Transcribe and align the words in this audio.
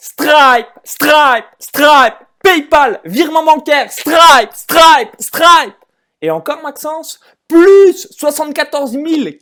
Stripe, 0.00 0.68
Stripe, 0.82 1.44
Stripe, 1.58 2.14
PayPal, 2.42 3.00
virement 3.04 3.44
bancaire, 3.44 3.92
Stripe, 3.92 4.52
Stripe, 4.52 5.14
Stripe. 5.18 5.74
Et 6.22 6.30
encore 6.30 6.62
Maxence, 6.62 7.20
plus 7.50 8.06
74 8.12 8.96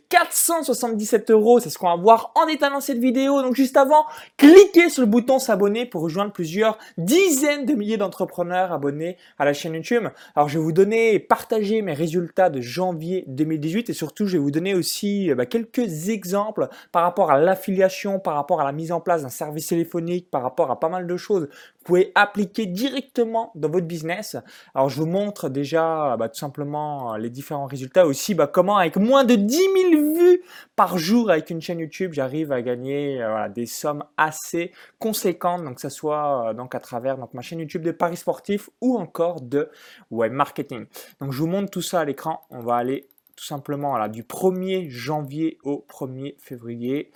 477 0.09 1.29
euros. 1.29 1.59
C'est 1.59 1.69
ce 1.69 1.77
qu'on 1.77 1.89
va 1.89 1.95
voir 1.95 2.31
en 2.33 2.47
étalant 2.47 2.81
cette 2.81 2.97
vidéo. 2.97 3.43
Donc 3.43 3.53
juste 3.53 3.77
avant, 3.77 4.05
cliquez 4.35 4.89
sur 4.89 5.03
le 5.03 5.07
bouton 5.07 5.37
s'abonner 5.37 5.85
pour 5.85 6.01
rejoindre 6.01 6.31
plusieurs 6.31 6.79
dizaines 6.97 7.67
de 7.67 7.75
milliers 7.75 7.97
d'entrepreneurs 7.97 8.73
abonnés 8.73 9.17
à 9.37 9.45
la 9.45 9.53
chaîne 9.53 9.75
YouTube. 9.75 10.07
Alors 10.35 10.49
je 10.49 10.57
vais 10.57 10.63
vous 10.63 10.71
donner 10.71 11.13
et 11.13 11.19
partager 11.19 11.83
mes 11.83 11.93
résultats 11.93 12.49
de 12.49 12.61
janvier 12.61 13.25
2018 13.27 13.91
et 13.91 13.93
surtout 13.93 14.25
je 14.25 14.33
vais 14.33 14.43
vous 14.43 14.51
donner 14.51 14.73
aussi 14.73 15.29
euh, 15.29 15.35
bah, 15.35 15.45
quelques 15.45 16.09
exemples 16.09 16.67
par 16.91 17.03
rapport 17.03 17.29
à 17.29 17.37
l'affiliation, 17.37 18.19
par 18.19 18.33
rapport 18.33 18.59
à 18.59 18.63
la 18.63 18.71
mise 18.71 18.91
en 18.91 19.01
place 19.01 19.21
d'un 19.21 19.29
service 19.29 19.67
téléphonique, 19.67 20.31
par 20.31 20.41
rapport 20.41 20.71
à 20.71 20.79
pas 20.79 20.89
mal 20.89 21.05
de 21.05 21.17
choses 21.17 21.47
vous 21.79 21.85
pouvez 21.85 22.11
appliquer 22.13 22.65
directement 22.65 23.51
dans 23.55 23.69
votre 23.69 23.87
business. 23.87 24.35
Alors 24.75 24.89
je 24.89 24.97
vous 24.97 25.05
montre 25.05 25.49
déjà 25.49 26.17
bah, 26.17 26.27
tout 26.27 26.37
simplement 26.37 27.15
les 27.15 27.29
différents 27.29 27.67
résultats 27.67 28.05
aussi 28.05 28.35
bah, 28.35 28.47
comment 28.47 28.77
avec 28.77 28.97
moins 28.97 29.23
de 29.23 29.35
10 29.35 29.55
000 29.55 29.69
vues 30.13 30.41
par 30.75 30.97
jour 30.97 31.31
avec 31.31 31.49
une 31.49 31.61
chaîne 31.61 31.79
YouTube, 31.79 32.13
j'arrive 32.13 32.51
à 32.51 32.61
gagner 32.61 33.21
euh, 33.21 33.47
des 33.49 33.65
sommes 33.65 34.03
assez 34.17 34.71
conséquentes, 34.99 35.63
donc 35.63 35.75
que 35.75 35.81
ce 35.81 35.89
soit 35.89 36.49
euh, 36.49 36.53
donc 36.53 36.75
à 36.75 36.79
travers 36.79 37.17
donc, 37.17 37.33
ma 37.33 37.41
chaîne 37.41 37.59
YouTube 37.59 37.81
de 37.81 37.91
Paris 37.91 38.17
Sportif 38.17 38.69
ou 38.81 38.97
encore 38.97 39.41
de 39.41 39.69
web 40.11 40.33
marketing. 40.33 40.85
Donc 41.19 41.31
je 41.31 41.39
vous 41.39 41.47
montre 41.47 41.71
tout 41.71 41.81
ça 41.81 42.01
à 42.01 42.05
l'écran. 42.05 42.41
On 42.49 42.59
va 42.59 42.75
aller 42.75 43.09
tout 43.35 43.45
simplement 43.45 44.07
du 44.09 44.23
1er 44.23 44.89
janvier 44.89 45.57
au 45.63 45.85
1er 45.89 46.35
février 46.39 47.11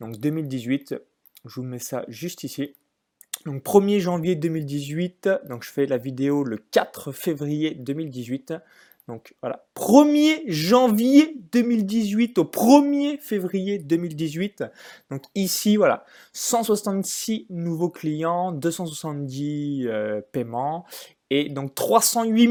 donc 0.00 0.16
2018. 0.16 0.96
Je 1.44 1.54
vous 1.60 1.66
mets 1.66 1.78
ça 1.78 2.04
juste 2.08 2.44
ici. 2.44 2.74
Donc 3.46 3.62
1er 3.62 4.00
janvier 4.00 4.34
2018, 4.34 5.30
donc 5.48 5.62
je 5.62 5.70
fais 5.70 5.86
la 5.86 5.98
vidéo 5.98 6.42
le 6.42 6.56
4 6.56 7.12
février 7.12 7.74
2018. 7.74 8.54
Donc 9.06 9.36
voilà, 9.40 9.64
1er 9.76 10.42
janvier 10.48 11.36
2018 11.52 12.38
au 12.38 12.44
1er 12.44 13.20
février 13.20 13.78
2018. 13.78 14.64
Donc 15.12 15.22
ici, 15.36 15.76
voilà, 15.76 16.04
166 16.32 17.46
nouveaux 17.48 17.90
clients, 17.90 18.50
270 18.50 19.86
euh, 19.86 20.20
paiements 20.32 20.84
et 21.30 21.48
donc 21.48 21.72
308 21.76 22.48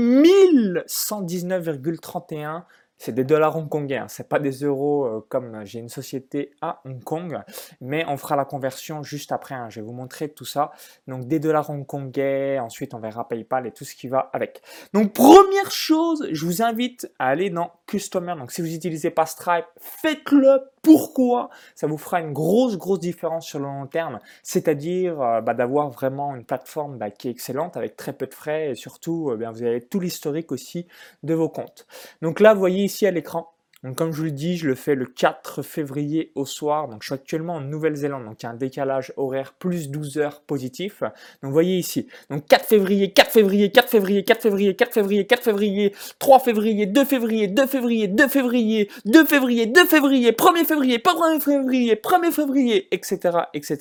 119,31 0.88 2.64
c'est 2.98 3.14
des 3.14 3.24
dollars 3.24 3.56
hongkongais, 3.56 3.98
hein. 3.98 4.08
c'est 4.08 4.30
pas 4.30 4.40
des 4.40 4.64
euros 4.64 5.06
euh, 5.06 5.26
comme 5.30 5.66
j'ai 5.66 5.80
une 5.80 5.90
société 5.90 6.52
à 6.62 6.82
Hong 6.86 7.04
Kong, 7.04 7.40
mais 7.82 8.06
on 8.08 8.18
fera 8.18 8.36
la 8.36 8.46
conversion 8.46 9.04
juste 9.04 9.32
après. 9.32 9.56
Hein. 9.56 9.70
je 9.70 9.82
vais 9.82 9.86
vous 9.86 9.94
montrer 9.94 10.30
tout 10.30 10.46
ça. 10.46 10.72
Donc 11.08 11.28
des 11.28 11.40
dollars 11.40 11.70
hongkongais, 11.70 12.60
ensuite 12.60 12.94
on 12.94 13.00
verra 13.00 13.28
PayPal 13.28 13.68
et 13.68 13.72
tout 13.72 13.86
ce 13.86 13.96
qui 13.96 14.08
va 14.08 14.30
avec. 14.34 14.62
Donc 14.94 15.14
première 15.14 15.72
chose, 15.72 16.28
je 16.32 16.46
vous 16.46 16.62
invite 16.62 17.12
à 17.20 17.28
aller 17.28 17.50
dans 17.50 17.72
Customer. 17.88 18.36
Donc 18.38 18.52
si 18.52 18.62
vous 18.62 18.68
n'utilisez 18.68 19.12
pas 19.12 19.26
Stripe, 19.26 19.66
faites-le 19.78 20.62
pourquoi 20.86 21.50
ça 21.74 21.88
vous 21.88 21.98
fera 21.98 22.22
une 22.22 22.32
grosse, 22.32 22.78
grosse 22.78 23.00
différence 23.00 23.48
sur 23.48 23.58
le 23.58 23.66
long 23.66 23.88
terme, 23.88 24.20
c'est-à-dire 24.44 25.20
euh, 25.20 25.42
bah, 25.42 25.56
d'avoir 25.56 25.90
vraiment 25.90 26.36
une 26.36 26.46
plateforme 26.46 27.00
bah, 27.00 27.10
qui 27.10 27.28
est 27.28 27.32
excellente 27.32 27.76
avec 27.76 27.96
très 27.96 28.14
peu 28.14 28.28
de 28.28 28.34
frais 28.36 28.70
et 28.70 28.76
surtout, 28.76 29.32
euh, 29.32 29.50
vous 29.52 29.64
avez 29.64 29.82
tout 29.82 30.00
l'historique 30.00 30.52
aussi 30.52 30.86
de 31.24 31.34
vos 31.34 31.50
comptes. 31.50 31.88
Donc 32.22 32.40
là, 32.40 32.54
vous 32.54 32.60
voyez 32.60 32.84
ici 32.84 33.08
à 33.08 33.12
l'écran, 33.12 33.55
donc 33.84 33.98
comme 33.98 34.12
je 34.12 34.18
vous 34.18 34.24
le 34.24 34.32
dis, 34.32 34.58
je 34.58 34.68
le 34.68 34.74
fais 34.74 34.96
le 34.96 35.06
4 35.06 35.62
février 35.62 36.32
au 36.34 36.46
soir. 36.46 36.88
Donc 36.88 37.04
je 37.04 37.08
suis 37.08 37.14
actuellement 37.14 37.56
en 37.56 37.62
Nouvelle-Zélande, 37.62 38.26
donc 38.26 38.42
il 38.42 38.46
y 38.46 38.48
a 38.48 38.52
un 38.52 38.56
décalage 38.56 39.14
horaire 39.16 39.54
plus 39.54 39.90
12 39.90 40.18
heures 40.18 40.42
positif. 40.42 41.02
Donc 41.02 41.50
vous 41.50 41.52
voyez 41.52 41.78
ici, 41.78 42.08
donc 42.32 42.48
4 42.48 42.66
février, 42.66 43.12
4 43.12 43.32
février, 43.32 43.72
4 43.72 43.90
février, 43.90 44.24
4 44.24 44.42
février, 44.42 44.76
4 44.76 44.94
février, 44.94 45.28
4 45.28 45.44
février, 45.44 45.96
3 46.18 46.40
février, 46.40 46.86
2 46.88 47.06
février, 47.06 47.48
2 47.48 47.68
février, 47.68 48.08
2 48.08 48.28
février, 48.28 48.90
2 49.06 49.26
février, 49.26 49.66
2 49.68 49.86
février, 49.86 50.32
1er 50.32 50.66
février, 50.66 50.98
1er 50.98 51.40
février, 51.40 51.96
1er 51.96 52.32
février, 52.32 52.88
etc., 52.92 53.38
etc. 53.54 53.78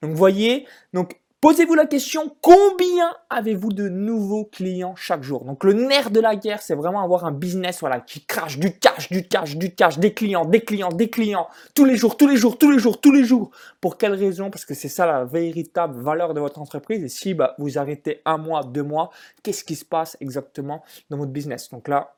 Donc 0.00 0.12
vous 0.12 0.16
voyez, 0.16 0.66
donc 0.92 1.16
Posez-vous 1.40 1.74
la 1.74 1.86
question, 1.86 2.36
combien 2.42 3.14
avez-vous 3.30 3.72
de 3.72 3.88
nouveaux 3.88 4.44
clients 4.44 4.94
chaque 4.94 5.22
jour? 5.22 5.46
Donc 5.46 5.64
le 5.64 5.72
nerf 5.72 6.10
de 6.10 6.20
la 6.20 6.36
guerre, 6.36 6.60
c'est 6.60 6.74
vraiment 6.74 7.02
avoir 7.02 7.24
un 7.24 7.32
business 7.32 7.80
voilà, 7.80 8.00
qui 8.00 8.22
crache 8.26 8.58
du 8.58 8.76
cash, 8.76 9.08
du 9.08 9.26
cash, 9.26 9.56
du 9.56 9.74
cash, 9.74 9.98
des 9.98 10.12
clients, 10.12 10.44
des 10.44 10.60
clients, 10.60 10.90
des 10.90 11.08
clients, 11.08 11.48
tous 11.74 11.86
les 11.86 11.96
jours, 11.96 12.18
tous 12.18 12.28
les 12.28 12.36
jours, 12.36 12.58
tous 12.58 12.70
les 12.70 12.78
jours, 12.78 13.00
tous 13.00 13.10
les 13.10 13.24
jours. 13.24 13.52
Pour 13.80 13.96
quelle 13.96 14.12
raison? 14.12 14.50
Parce 14.50 14.66
que 14.66 14.74
c'est 14.74 14.90
ça 14.90 15.06
la 15.06 15.24
véritable 15.24 15.98
valeur 15.98 16.34
de 16.34 16.40
votre 16.40 16.60
entreprise. 16.60 17.02
Et 17.02 17.08
si 17.08 17.32
bah, 17.32 17.54
vous 17.56 17.78
arrêtez 17.78 18.20
un 18.26 18.36
mois, 18.36 18.62
deux 18.62 18.82
mois, 18.82 19.08
qu'est-ce 19.42 19.64
qui 19.64 19.76
se 19.76 19.86
passe 19.86 20.18
exactement 20.20 20.84
dans 21.08 21.16
votre 21.16 21.32
business? 21.32 21.70
Donc 21.70 21.88
là, 21.88 22.12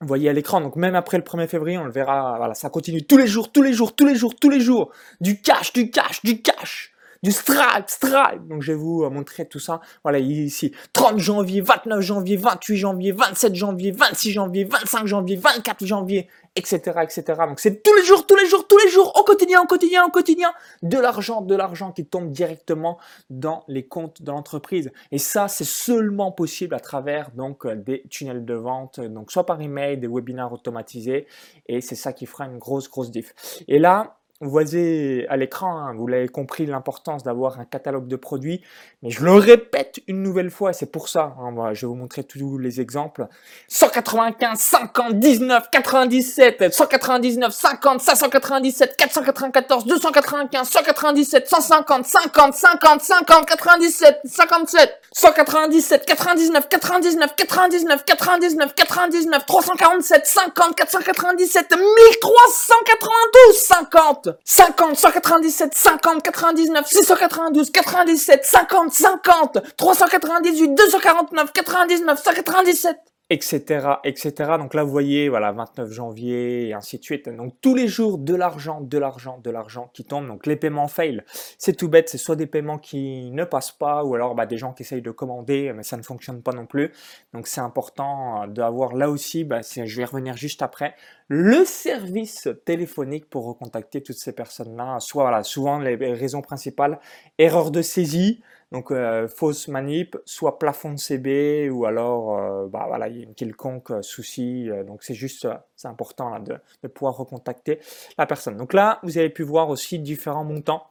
vous 0.00 0.06
voyez 0.06 0.28
à 0.28 0.32
l'écran, 0.32 0.60
donc 0.60 0.76
même 0.76 0.94
après 0.94 1.16
le 1.16 1.24
1er 1.24 1.48
février, 1.48 1.78
on 1.78 1.84
le 1.84 1.90
verra, 1.90 2.36
voilà, 2.36 2.54
ça 2.54 2.70
continue 2.70 3.02
tous 3.02 3.18
les 3.18 3.26
jours, 3.26 3.50
tous 3.50 3.62
les 3.62 3.72
jours, 3.72 3.96
tous 3.96 4.06
les 4.06 4.14
jours, 4.14 4.36
tous 4.36 4.50
les 4.50 4.60
jours. 4.60 4.92
Du 5.20 5.40
cash, 5.40 5.72
du 5.72 5.90
cash, 5.90 6.22
du 6.22 6.42
cash 6.42 6.91
du 7.22 7.30
Stripe, 7.30 7.86
Stripe. 7.86 8.46
Donc 8.48 8.62
je 8.62 8.72
vais 8.72 8.78
vous 8.78 9.04
euh, 9.04 9.10
montrer 9.10 9.46
tout 9.46 9.58
ça. 9.58 9.80
Voilà, 10.02 10.18
ici, 10.18 10.72
30 10.92 11.18
janvier, 11.18 11.60
29 11.60 12.00
janvier, 12.00 12.36
28 12.36 12.76
janvier, 12.76 13.12
27 13.12 13.54
janvier, 13.54 13.90
26 13.92 14.30
janvier, 14.32 14.64
25 14.64 15.06
janvier, 15.06 15.36
24 15.36 15.86
janvier, 15.86 16.28
etc., 16.56 16.80
etc. 17.02 17.24
Donc 17.46 17.60
c'est 17.60 17.82
tous 17.82 17.94
les 17.94 18.04
jours, 18.04 18.26
tous 18.26 18.36
les 18.36 18.46
jours, 18.46 18.66
tous 18.66 18.78
les 18.78 18.88
jours, 18.90 19.12
au 19.18 19.22
quotidien, 19.22 19.62
au 19.62 19.66
quotidien, 19.66 20.04
au 20.04 20.10
quotidien, 20.10 20.52
de 20.82 20.98
l'argent, 20.98 21.42
de 21.42 21.54
l'argent 21.54 21.92
qui 21.92 22.06
tombe 22.06 22.30
directement 22.30 22.98
dans 23.30 23.64
les 23.68 23.86
comptes 23.86 24.22
de 24.22 24.30
l'entreprise. 24.30 24.90
Et 25.12 25.18
ça, 25.18 25.46
c'est 25.46 25.64
seulement 25.64 26.32
possible 26.32 26.74
à 26.74 26.80
travers 26.80 27.30
donc 27.30 27.66
euh, 27.66 27.76
des 27.76 28.02
tunnels 28.10 28.44
de 28.44 28.54
vente, 28.54 29.00
donc 29.00 29.30
soit 29.30 29.46
par 29.46 29.60
email, 29.60 29.96
des 29.98 30.08
webinaires 30.08 30.52
automatisés, 30.52 31.26
et 31.66 31.80
c'est 31.80 31.94
ça 31.94 32.12
qui 32.12 32.26
fera 32.26 32.46
une 32.46 32.58
grosse, 32.58 32.90
grosse 32.90 33.10
diff. 33.10 33.32
Et 33.68 33.78
là, 33.78 34.18
vous 34.42 34.50
voyez 34.50 35.24
à 35.28 35.36
l'écran, 35.36 35.78
hein, 35.78 35.94
vous 35.94 36.08
l'avez 36.08 36.26
compris, 36.26 36.66
l'importance 36.66 37.22
d'avoir 37.22 37.60
un 37.60 37.64
catalogue 37.64 38.08
de 38.08 38.16
produits. 38.16 38.60
Mais 39.02 39.10
je 39.10 39.24
le 39.24 39.32
répète 39.34 40.00
une 40.08 40.20
nouvelle 40.20 40.50
fois, 40.50 40.72
c'est 40.72 40.90
pour 40.90 41.08
ça. 41.08 41.36
Hein, 41.38 41.54
je 41.74 41.86
vais 41.86 41.86
vous 41.86 41.94
montrer 41.94 42.24
tous 42.24 42.58
les 42.58 42.80
exemples. 42.80 43.28
195, 43.68 44.58
50, 44.58 45.20
19, 45.20 45.70
97, 45.70 46.72
199, 46.74 47.52
50, 47.52 48.00
597, 48.00 48.96
494, 48.96 49.86
295, 49.86 50.68
197, 50.68 51.48
150, 51.48 52.04
50, 52.04 52.54
50, 52.54 53.00
50, 53.00 53.46
97, 53.46 54.20
57, 54.24 54.90
197, 55.12 56.04
99, 56.04 56.68
99, 56.68 57.34
99, 57.36 58.04
99, 58.04 58.74
99, 58.74 59.46
347, 59.46 60.26
50, 60.26 60.74
497, 60.74 61.70
1392, 61.70 63.56
50. 63.56 64.31
50, 64.44 64.94
197, 64.94 65.74
50, 65.74 66.22
99, 66.22 66.86
692, 66.88 67.72
97, 67.72 68.44
50, 68.44 68.92
50, 68.96 69.60
398, 69.76 70.76
249, 70.76 71.32
99, 71.32 72.16
197 72.16 73.11
etc., 73.32 73.86
etc. 74.04 74.32
Donc 74.58 74.74
là, 74.74 74.84
vous 74.84 74.90
voyez, 74.90 75.30
voilà, 75.30 75.52
29 75.52 75.90
janvier, 75.90 76.68
et 76.68 76.74
ainsi 76.74 76.98
de 76.98 77.02
suite. 77.02 77.30
Donc 77.30 77.54
tous 77.62 77.74
les 77.74 77.88
jours, 77.88 78.18
de 78.18 78.34
l'argent, 78.34 78.82
de 78.82 78.98
l'argent, 78.98 79.40
de 79.42 79.50
l'argent 79.50 79.90
qui 79.94 80.04
tombe. 80.04 80.28
Donc 80.28 80.46
les 80.46 80.56
paiements 80.56 80.86
fail, 80.86 81.22
c'est 81.56 81.74
tout 81.74 81.88
bête, 81.88 82.10
c'est 82.10 82.18
soit 82.18 82.36
des 82.36 82.46
paiements 82.46 82.76
qui 82.76 83.30
ne 83.30 83.44
passent 83.44 83.72
pas, 83.72 84.04
ou 84.04 84.14
alors 84.14 84.34
bah, 84.34 84.44
des 84.44 84.58
gens 84.58 84.74
qui 84.74 84.82
essayent 84.82 85.00
de 85.00 85.10
commander, 85.10 85.72
mais 85.74 85.82
ça 85.82 85.96
ne 85.96 86.02
fonctionne 86.02 86.42
pas 86.42 86.52
non 86.52 86.66
plus. 86.66 86.92
Donc 87.32 87.46
c'est 87.46 87.62
important 87.62 88.46
d'avoir 88.48 88.94
là 88.94 89.08
aussi, 89.08 89.44
bah, 89.44 89.60
je 89.62 89.96
vais 89.96 90.04
revenir 90.04 90.36
juste 90.36 90.60
après, 90.60 90.94
le 91.28 91.64
service 91.64 92.50
téléphonique 92.66 93.30
pour 93.30 93.46
recontacter 93.46 94.02
toutes 94.02 94.18
ces 94.18 94.34
personnes-là. 94.34 95.00
Soit, 95.00 95.22
voilà, 95.22 95.42
souvent 95.42 95.78
les 95.78 95.96
raisons 96.12 96.42
principales, 96.42 97.00
erreur 97.38 97.70
de 97.70 97.80
saisie, 97.80 98.42
donc 98.72 98.90
euh, 98.90 99.28
fausse 99.28 99.68
manip, 99.68 100.16
soit 100.24 100.58
plafond 100.58 100.94
de 100.94 100.98
CB 100.98 101.68
ou 101.68 101.84
alors 101.84 102.38
euh, 102.38 102.66
bah, 102.68 102.86
voilà, 102.88 103.08
il 103.08 103.16
y 103.18 103.20
a 103.20 103.24
une 103.24 103.34
quelconque 103.34 103.90
euh, 103.90 104.02
souci. 104.02 104.70
donc 104.86 105.02
c'est 105.02 105.14
juste, 105.14 105.46
c'est 105.76 105.88
important 105.88 106.40
de, 106.40 106.58
pouvoir 106.88 107.18
recontacter 107.18 107.80
la 108.16 108.24
personne. 108.24 108.56
Donc 108.56 108.72
là, 108.72 108.98
vous 109.02 109.18
avez 109.18 109.28
pu 109.28 109.42
voir 109.42 109.68
aussi 109.68 109.98
différents 109.98 110.44
montants. 110.44 110.86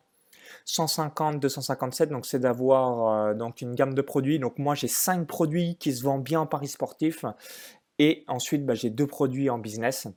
150, 0.65 1.39
257, 1.39 2.09
donc 2.09 2.27
c'est 2.27 2.37
d'avoir 2.37 3.33
donc 3.33 3.61
une 3.61 3.73
gamme 3.73 3.95
de 3.95 4.01
produits. 4.03 4.37
Donc 4.37 4.59
moi 4.59 4.75
j'ai 4.75 4.87
5 4.87 5.25
produits 5.25 5.75
qui 5.77 5.91
se 5.91 6.03
vendent 6.03 6.23
bien 6.23 6.41
en 6.41 6.45
paris 6.45 6.67
sportif 6.67 7.25
et 7.97 8.23
ensuite 8.27 8.63
bah, 8.63 8.75
j'ai 8.75 8.91
deux 8.91 9.07
produits 9.07 9.49
en 9.49 9.57
business. 9.57 10.07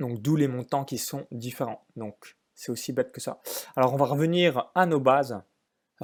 Donc 0.00 0.22
d'où 0.22 0.36
les 0.36 0.48
montants 0.48 0.84
qui 0.84 0.96
sont 0.96 1.26
différents. 1.32 1.84
Donc 1.96 2.36
c'est 2.54 2.72
aussi 2.72 2.94
bête 2.94 3.12
que 3.12 3.20
ça. 3.20 3.42
Alors 3.76 3.92
on 3.92 3.98
va 3.98 4.06
revenir 4.06 4.70
à 4.74 4.86
nos 4.86 5.00
bases. 5.00 5.42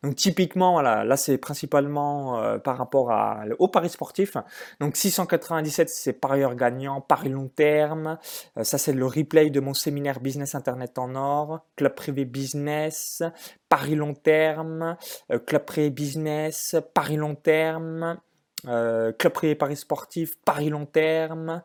Donc 0.02 0.14
typiquement, 0.14 0.72
voilà, 0.72 1.04
là 1.04 1.16
c'est 1.16 1.38
principalement 1.38 2.38
euh, 2.38 2.58
par 2.58 2.76
rapport 2.76 3.12
à, 3.12 3.44
au 3.58 3.68
pari 3.68 3.88
sportif. 3.88 4.36
Donc 4.80 4.96
697, 4.96 5.88
c'est 5.88 6.12
parieur 6.12 6.54
gagnant, 6.54 7.00
pari 7.00 7.30
long 7.30 7.48
terme. 7.48 8.18
Euh, 8.58 8.64
ça 8.64 8.76
c'est 8.76 8.92
le 8.92 9.06
replay 9.06 9.48
de 9.48 9.60
mon 9.60 9.72
séminaire 9.72 10.20
Business 10.20 10.54
Internet 10.54 10.98
en 10.98 11.14
or, 11.14 11.60
club 11.76 11.94
privé 11.94 12.26
business, 12.26 13.22
pari 13.70 13.94
long 13.94 14.12
terme, 14.12 14.96
euh, 15.32 15.38
club 15.38 15.64
privé 15.64 15.88
business, 15.88 16.76
pari 16.92 17.16
long 17.16 17.34
terme. 17.36 18.18
Euh, 18.66 19.12
club 19.12 19.32
privé 19.32 19.54
Paris 19.54 19.76
sportif, 19.76 20.36
Paris 20.44 20.68
long 20.68 20.86
terme, 20.86 21.62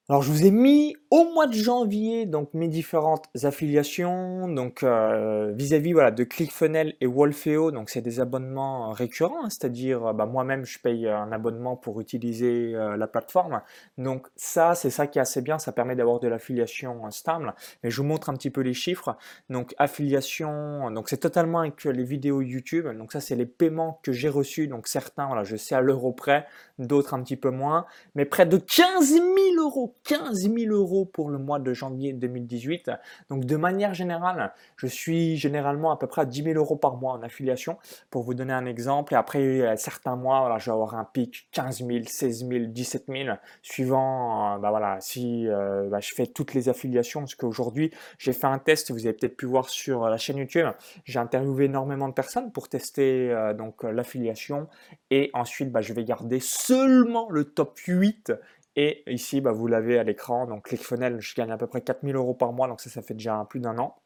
Alors 0.08 0.22
je 0.22 0.30
vous 0.30 0.46
ai 0.46 0.52
mis 0.52 0.94
au 1.10 1.24
mois 1.32 1.48
de 1.48 1.52
janvier 1.52 2.26
donc 2.26 2.54
mes 2.54 2.68
différentes 2.68 3.24
affiliations 3.42 4.46
donc 4.46 4.84
euh, 4.84 5.52
vis-à-vis 5.52 5.94
voilà 5.94 6.12
de 6.12 6.22
ClickFunnels 6.22 6.94
et 7.00 7.08
Wolfeo. 7.08 7.72
Donc 7.72 7.90
c'est 7.90 8.02
des 8.02 8.20
abonnements 8.20 8.92
récurrents 8.92 9.44
hein, 9.44 9.50
c'est-à-dire 9.50 10.14
bah, 10.14 10.26
moi-même 10.26 10.64
je 10.64 10.78
paye 10.78 11.08
un 11.08 11.32
abonnement 11.32 11.74
pour 11.74 12.00
utiliser 12.00 12.72
euh, 12.76 12.96
la 12.96 13.08
plateforme. 13.08 13.62
Donc 13.98 14.28
ça 14.36 14.76
c'est 14.76 14.90
ça 14.90 15.08
qui 15.08 15.18
est 15.18 15.22
assez 15.22 15.42
bien. 15.42 15.58
Ça 15.58 15.72
permet 15.72 15.96
d'avoir 15.96 16.20
de 16.20 16.28
l'affiliation 16.28 17.10
stable. 17.10 17.52
Mais 17.82 17.90
je 17.90 18.00
vous 18.00 18.06
montre 18.06 18.30
un 18.30 18.34
petit 18.34 18.50
peu 18.50 18.60
les 18.60 18.74
chiffres. 18.74 19.16
Donc 19.50 19.74
affiliation 19.76 20.92
donc 20.92 21.08
c'est 21.08 21.16
totalement 21.16 21.58
avec 21.58 21.82
les 21.82 22.04
vidéos 22.04 22.42
YouTube. 22.42 22.86
Donc 22.96 23.10
ça 23.10 23.18
c'est 23.18 23.34
les 23.34 23.46
paiements 23.46 23.98
que 24.04 24.12
j'ai 24.12 24.28
reçus. 24.28 24.68
Donc 24.68 24.86
certains 24.86 25.26
voilà 25.26 25.42
je 25.42 25.56
sais 25.56 25.74
à 25.74 25.80
l'euro 25.80 26.12
près 26.12 26.46
d'autres 26.78 27.14
un 27.14 27.24
petit 27.24 27.36
peu 27.36 27.50
moins. 27.50 27.86
Mais 28.14 28.24
près 28.24 28.46
de 28.46 28.56
15 28.56 29.14
000 29.14 29.24
euros 29.58 29.95
15 30.06 30.50
000 30.52 30.72
euros 30.72 31.04
pour 31.04 31.30
le 31.30 31.38
mois 31.38 31.58
de 31.58 31.72
janvier 31.72 32.12
2018. 32.12 32.90
Donc 33.28 33.44
de 33.44 33.56
manière 33.56 33.94
générale, 33.94 34.52
je 34.76 34.86
suis 34.86 35.36
généralement 35.36 35.90
à 35.90 35.98
peu 35.98 36.06
près 36.06 36.22
à 36.22 36.24
10 36.24 36.42
000 36.42 36.54
euros 36.56 36.76
par 36.76 36.96
mois 36.96 37.12
en 37.12 37.22
affiliation, 37.22 37.78
pour 38.10 38.22
vous 38.22 38.34
donner 38.34 38.52
un 38.52 38.66
exemple. 38.66 39.14
Et 39.14 39.16
après, 39.16 39.76
certains 39.76 40.16
mois, 40.16 40.40
voilà, 40.40 40.58
je 40.58 40.66
vais 40.66 40.72
avoir 40.72 40.94
un 40.94 41.04
pic 41.04 41.48
15 41.52 41.84
000, 41.86 42.04
16 42.06 42.48
000, 42.48 42.64
17 42.66 43.04
000, 43.08 43.36
suivant, 43.62 44.54
euh, 44.54 44.58
bah 44.58 44.70
voilà, 44.70 44.98
si 45.00 45.48
euh, 45.48 45.88
bah, 45.88 46.00
je 46.00 46.14
fais 46.14 46.26
toutes 46.26 46.54
les 46.54 46.68
affiliations, 46.68 47.20
parce 47.20 47.34
qu'aujourd'hui, 47.34 47.90
j'ai 48.18 48.32
fait 48.32 48.46
un 48.46 48.58
test, 48.58 48.90
vous 48.90 49.06
avez 49.06 49.14
peut-être 49.14 49.36
pu 49.36 49.46
voir 49.46 49.68
sur 49.68 50.08
la 50.08 50.16
chaîne 50.16 50.38
YouTube, 50.38 50.66
j'ai 51.04 51.18
interviewé 51.18 51.66
énormément 51.66 52.08
de 52.08 52.14
personnes 52.14 52.52
pour 52.52 52.68
tester 52.68 53.30
euh, 53.30 53.54
donc 53.54 53.82
l'affiliation, 53.82 54.68
et 55.10 55.30
ensuite, 55.34 55.70
bah, 55.70 55.80
je 55.80 55.92
vais 55.92 56.04
garder 56.04 56.40
seulement 56.40 57.28
le 57.30 57.44
top 57.44 57.78
8 57.78 58.32
Et 58.76 59.02
ici, 59.12 59.40
bah, 59.40 59.52
vous 59.52 59.66
l'avez 59.66 59.98
à 59.98 60.04
l'écran. 60.04 60.46
Donc, 60.46 60.66
ClickFunnels, 60.66 61.20
je 61.20 61.34
gagne 61.34 61.50
à 61.50 61.56
peu 61.56 61.66
près 61.66 61.80
4000 61.80 62.14
euros 62.14 62.34
par 62.34 62.52
mois. 62.52 62.68
Donc, 62.68 62.80
ça, 62.80 62.90
ça 62.90 63.02
fait 63.02 63.14
déjà 63.14 63.46
plus 63.48 63.60
d'un 63.60 63.78
an. 63.78 63.96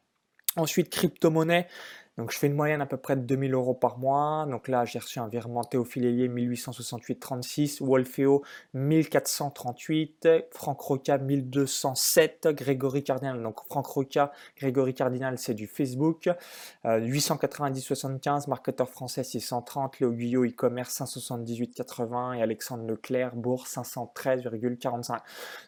Ensuite, 0.55 0.89
crypto-monnaie. 0.89 1.67
Donc 2.21 2.31
je 2.31 2.37
fais 2.37 2.45
une 2.45 2.53
moyenne 2.53 2.81
à 2.81 2.85
peu 2.85 2.97
près 2.97 3.15
de 3.15 3.21
2000 3.21 3.55
euros 3.55 3.73
par 3.73 3.97
mois. 3.97 4.45
Donc 4.47 4.67
là, 4.67 4.85
j'ai 4.85 4.99
reçu 4.99 5.17
un 5.17 5.27
virement 5.27 5.63
Théophile 5.63 6.05
1868,36, 6.05 7.83
Wolfeo 7.83 8.43
1438, 8.75 10.29
Franck 10.51 10.79
Roca 10.81 11.17
1207, 11.17 12.49
Grégory 12.49 13.03
Cardinal. 13.03 13.41
Donc 13.41 13.65
Franck 13.65 13.87
Roca, 13.87 14.31
Grégory 14.55 14.93
Cardinal, 14.93 15.39
c'est 15.39 15.55
du 15.55 15.65
Facebook. 15.65 16.29
890,75, 16.85 18.43
euh, 18.43 18.49
marketeur 18.49 18.87
français 18.87 19.23
630, 19.23 19.99
Léo 19.99 20.11
Guyot 20.11 20.45
e-commerce 20.45 21.01
578,80 21.01 22.37
et 22.37 22.43
Alexandre 22.43 22.85
Leclerc, 22.85 23.35
bourse 23.35 23.77
513,45. 23.77 25.17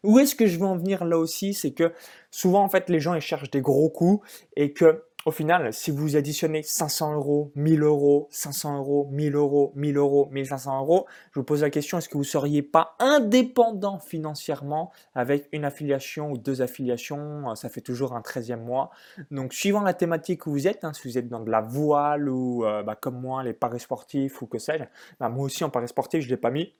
Où 0.04 0.20
est-ce 0.20 0.36
que 0.36 0.46
je 0.46 0.60
veux 0.60 0.68
en 0.68 0.78
venir 0.78 1.04
là 1.04 1.18
aussi? 1.18 1.56
C'est 1.56 1.72
que 1.72 1.92
souvent 2.30 2.62
en 2.62 2.70
fait 2.70 2.90
les 2.90 3.00
gens 3.00 3.16
ils 3.16 3.22
cherchent 3.22 3.50
des 3.50 3.62
gros 3.62 3.90
coups 3.90 4.24
et 4.56 4.72
que 4.72 5.04
au 5.26 5.32
final, 5.32 5.74
si 5.74 5.92
vous 5.92 6.16
additionnez 6.16 6.64
500 6.64 7.14
euros, 7.14 7.52
1000 7.56 7.82
euros, 7.84 8.28
500 8.32 8.78
euros, 8.78 9.08
1000 9.12 9.36
euros, 9.36 9.72
1000 9.76 9.98
euros, 9.98 10.28
1500 10.32 10.80
euros, 10.80 11.06
je 11.32 11.40
vous 11.40 11.46
pose 11.46 11.62
la 11.62 11.70
question, 11.70 11.98
est-ce 11.98 12.10
que 12.10 12.14
vous 12.14 12.20
ne 12.20 12.26
seriez 12.26 12.62
pas 12.62 12.96
indépendant 13.00 14.00
financièrement 14.00 14.92
avec 15.16 15.48
une 15.54 15.66
affiliation 15.66 16.32
ou 16.32 16.38
deux 16.38 16.62
affiliations? 16.62 17.56
Ça 17.56 17.70
fait 17.70 17.82
toujours 17.82 18.14
un 18.14 18.22
13e 18.22 18.58
mois. 18.58 18.92
Donc, 19.32 19.54
suivant 19.54 19.82
la 19.82 19.94
thématique 19.94 20.46
où 20.46 20.52
vous 20.52 20.68
êtes, 20.68 20.84
hein, 20.84 20.92
si 20.94 21.08
vous 21.08 21.18
êtes 21.18 21.30
dans 21.30 21.40
de 21.40 21.52
la 21.52 21.62
voile 21.62 22.28
ou 22.28 22.66
euh, 22.66 22.84
bah, 22.84 22.96
comme 22.96 23.20
moi, 23.20 23.44
les 23.44 23.54
paris 23.54 23.80
sportifs 23.80 24.42
ou 24.42 24.48
que 24.48 24.60
sais-je, 24.60 24.84
bah, 25.20 25.30
moi 25.30 25.46
aussi 25.46 25.64
en 25.64 25.70
paris 25.70 25.88
sportif, 25.88 26.22
je 26.22 26.28
ne 26.28 26.32
l'ai 26.32 26.38
pas 26.38 26.52
mis 26.52 26.74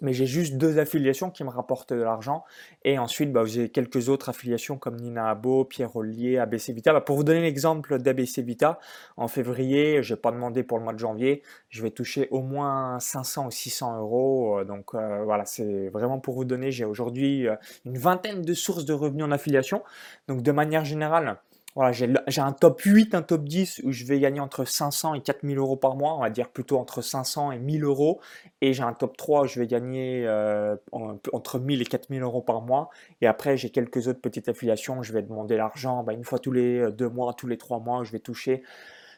mais 0.00 0.12
j'ai 0.12 0.26
juste 0.26 0.56
deux 0.56 0.78
affiliations 0.78 1.30
qui 1.30 1.44
me 1.44 1.50
rapportent 1.50 1.92
de 1.92 2.02
l'argent. 2.02 2.44
Et 2.84 2.98
ensuite, 2.98 3.32
bah, 3.32 3.44
j'ai 3.44 3.68
quelques 3.68 4.08
autres 4.08 4.28
affiliations 4.28 4.78
comme 4.78 4.96
Nina 4.96 5.30
Abo, 5.30 5.64
Pierre 5.64 5.94
Ollier, 5.96 6.38
ABC 6.38 6.72
Vita. 6.72 6.92
Bah, 6.92 7.00
pour 7.00 7.16
vous 7.16 7.24
donner 7.24 7.42
l'exemple 7.42 7.98
d'ABC 7.98 8.42
Vita, 8.42 8.78
en 9.16 9.28
février, 9.28 10.02
je 10.02 10.14
n'ai 10.14 10.20
pas 10.20 10.30
demandé 10.30 10.62
pour 10.62 10.78
le 10.78 10.84
mois 10.84 10.92
de 10.92 10.98
janvier, 10.98 11.42
je 11.68 11.82
vais 11.82 11.90
toucher 11.90 12.28
au 12.30 12.42
moins 12.42 13.00
500 13.00 13.46
ou 13.46 13.50
600 13.50 13.98
euros. 13.98 14.64
Donc 14.64 14.94
euh, 14.94 15.22
voilà, 15.24 15.44
c'est 15.44 15.88
vraiment 15.88 16.18
pour 16.18 16.34
vous 16.34 16.44
donner, 16.44 16.70
j'ai 16.70 16.84
aujourd'hui 16.84 17.48
euh, 17.48 17.56
une 17.84 17.98
vingtaine 17.98 18.42
de 18.42 18.54
sources 18.54 18.84
de 18.84 18.92
revenus 18.92 19.24
en 19.24 19.32
affiliation. 19.32 19.82
Donc 20.28 20.42
de 20.42 20.52
manière 20.52 20.84
générale, 20.84 21.38
voilà, 21.78 21.92
j'ai 21.92 22.40
un 22.40 22.50
top 22.50 22.80
8, 22.80 23.14
un 23.14 23.22
top 23.22 23.44
10 23.44 23.82
où 23.84 23.92
je 23.92 24.04
vais 24.04 24.18
gagner 24.18 24.40
entre 24.40 24.64
500 24.64 25.14
et 25.14 25.20
4000 25.20 25.58
euros 25.58 25.76
par 25.76 25.94
mois, 25.94 26.12
on 26.12 26.18
va 26.18 26.28
dire 26.28 26.48
plutôt 26.48 26.76
entre 26.76 27.02
500 27.02 27.52
et 27.52 27.60
1000 27.60 27.84
euros. 27.84 28.20
Et 28.60 28.72
j'ai 28.72 28.82
un 28.82 28.94
top 28.94 29.16
3 29.16 29.42
où 29.42 29.46
je 29.46 29.60
vais 29.60 29.68
gagner 29.68 30.26
euh, 30.26 30.74
entre 30.90 31.60
1000 31.60 31.80
et 31.80 31.84
4000 31.84 32.20
euros 32.20 32.42
par 32.42 32.62
mois. 32.62 32.90
Et 33.20 33.28
après, 33.28 33.56
j'ai 33.56 33.70
quelques 33.70 34.08
autres 34.08 34.20
petites 34.20 34.48
affiliations, 34.48 35.04
je 35.04 35.12
vais 35.12 35.22
demander 35.22 35.56
l'argent 35.56 36.02
bah, 36.02 36.14
une 36.14 36.24
fois 36.24 36.40
tous 36.40 36.50
les 36.50 36.80
euh, 36.80 36.90
deux 36.90 37.08
mois, 37.08 37.32
tous 37.32 37.46
les 37.46 37.58
trois 37.58 37.78
mois, 37.78 38.02
je 38.02 38.10
vais 38.10 38.18
toucher 38.18 38.64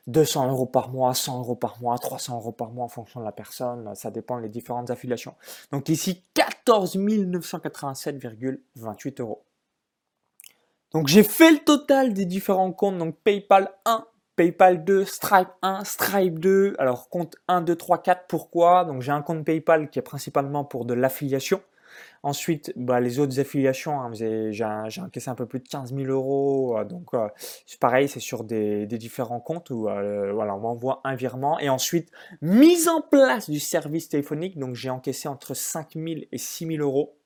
200 0.08 0.50
euros 0.50 0.66
par 0.66 0.90
mois, 0.90 1.14
100 1.14 1.38
euros 1.38 1.56
par 1.56 1.80
mois, 1.80 1.96
300 1.96 2.36
euros 2.36 2.52
par 2.52 2.72
mois 2.72 2.84
en 2.84 2.88
fonction 2.88 3.20
de 3.20 3.24
la 3.24 3.32
personne. 3.32 3.90
Ça 3.94 4.10
dépend 4.10 4.38
des 4.38 4.50
différentes 4.50 4.90
affiliations. 4.90 5.34
Donc 5.72 5.88
ici, 5.88 6.24
14 6.34 6.98
987,28 6.98 9.22
euros. 9.22 9.44
Donc 10.92 11.06
j'ai 11.06 11.22
fait 11.22 11.52
le 11.52 11.58
total 11.58 12.12
des 12.12 12.24
différents 12.24 12.72
comptes, 12.72 12.98
donc 12.98 13.16
PayPal 13.22 13.70
1, 13.84 14.06
PayPal 14.36 14.84
2, 14.84 15.04
Stripe 15.04 15.50
1, 15.62 15.84
Stripe 15.84 16.38
2. 16.38 16.74
Alors 16.78 17.08
compte 17.08 17.36
1, 17.46 17.60
2, 17.60 17.76
3, 17.76 18.02
4, 18.02 18.24
pourquoi? 18.26 18.84
Donc 18.84 19.02
j'ai 19.02 19.12
un 19.12 19.22
compte 19.22 19.44
PayPal 19.44 19.90
qui 19.90 19.98
est 19.98 20.02
principalement 20.02 20.64
pour 20.64 20.84
de 20.84 20.94
l'affiliation. 20.94 21.60
Ensuite, 22.22 22.72
bah, 22.76 23.00
les 23.00 23.18
autres 23.18 23.40
affiliations, 23.40 24.00
hein, 24.00 24.10
j'ai 24.12 25.00
encaissé 25.00 25.30
un 25.30 25.34
peu 25.34 25.46
plus 25.46 25.60
de 25.60 25.68
15 25.68 25.94
000 25.94 26.10
euros. 26.10 26.76
Euh, 26.78 26.84
donc 26.84 27.14
euh, 27.14 27.28
pareil, 27.80 28.08
c'est 28.08 28.20
sur 28.20 28.44
des, 28.44 28.86
différents 28.86 29.40
comptes 29.40 29.70
où 29.70 29.88
euh, 29.88 30.32
voilà, 30.32 30.54
on 30.54 30.60
m'envoie 30.60 31.00
un 31.04 31.14
virement. 31.14 31.58
Et 31.58 31.68
ensuite, 31.68 32.10
mise 32.42 32.88
en 32.88 33.00
place 33.00 33.48
du 33.48 33.60
service 33.60 34.08
téléphonique. 34.08 34.58
Donc 34.58 34.74
j'ai 34.74 34.90
encaissé 34.90 35.28
entre 35.28 35.54
5 35.54 35.94
000 35.94 36.06
et 36.30 36.38
6 36.38 36.66
000 36.66 36.82
euros 36.82 37.19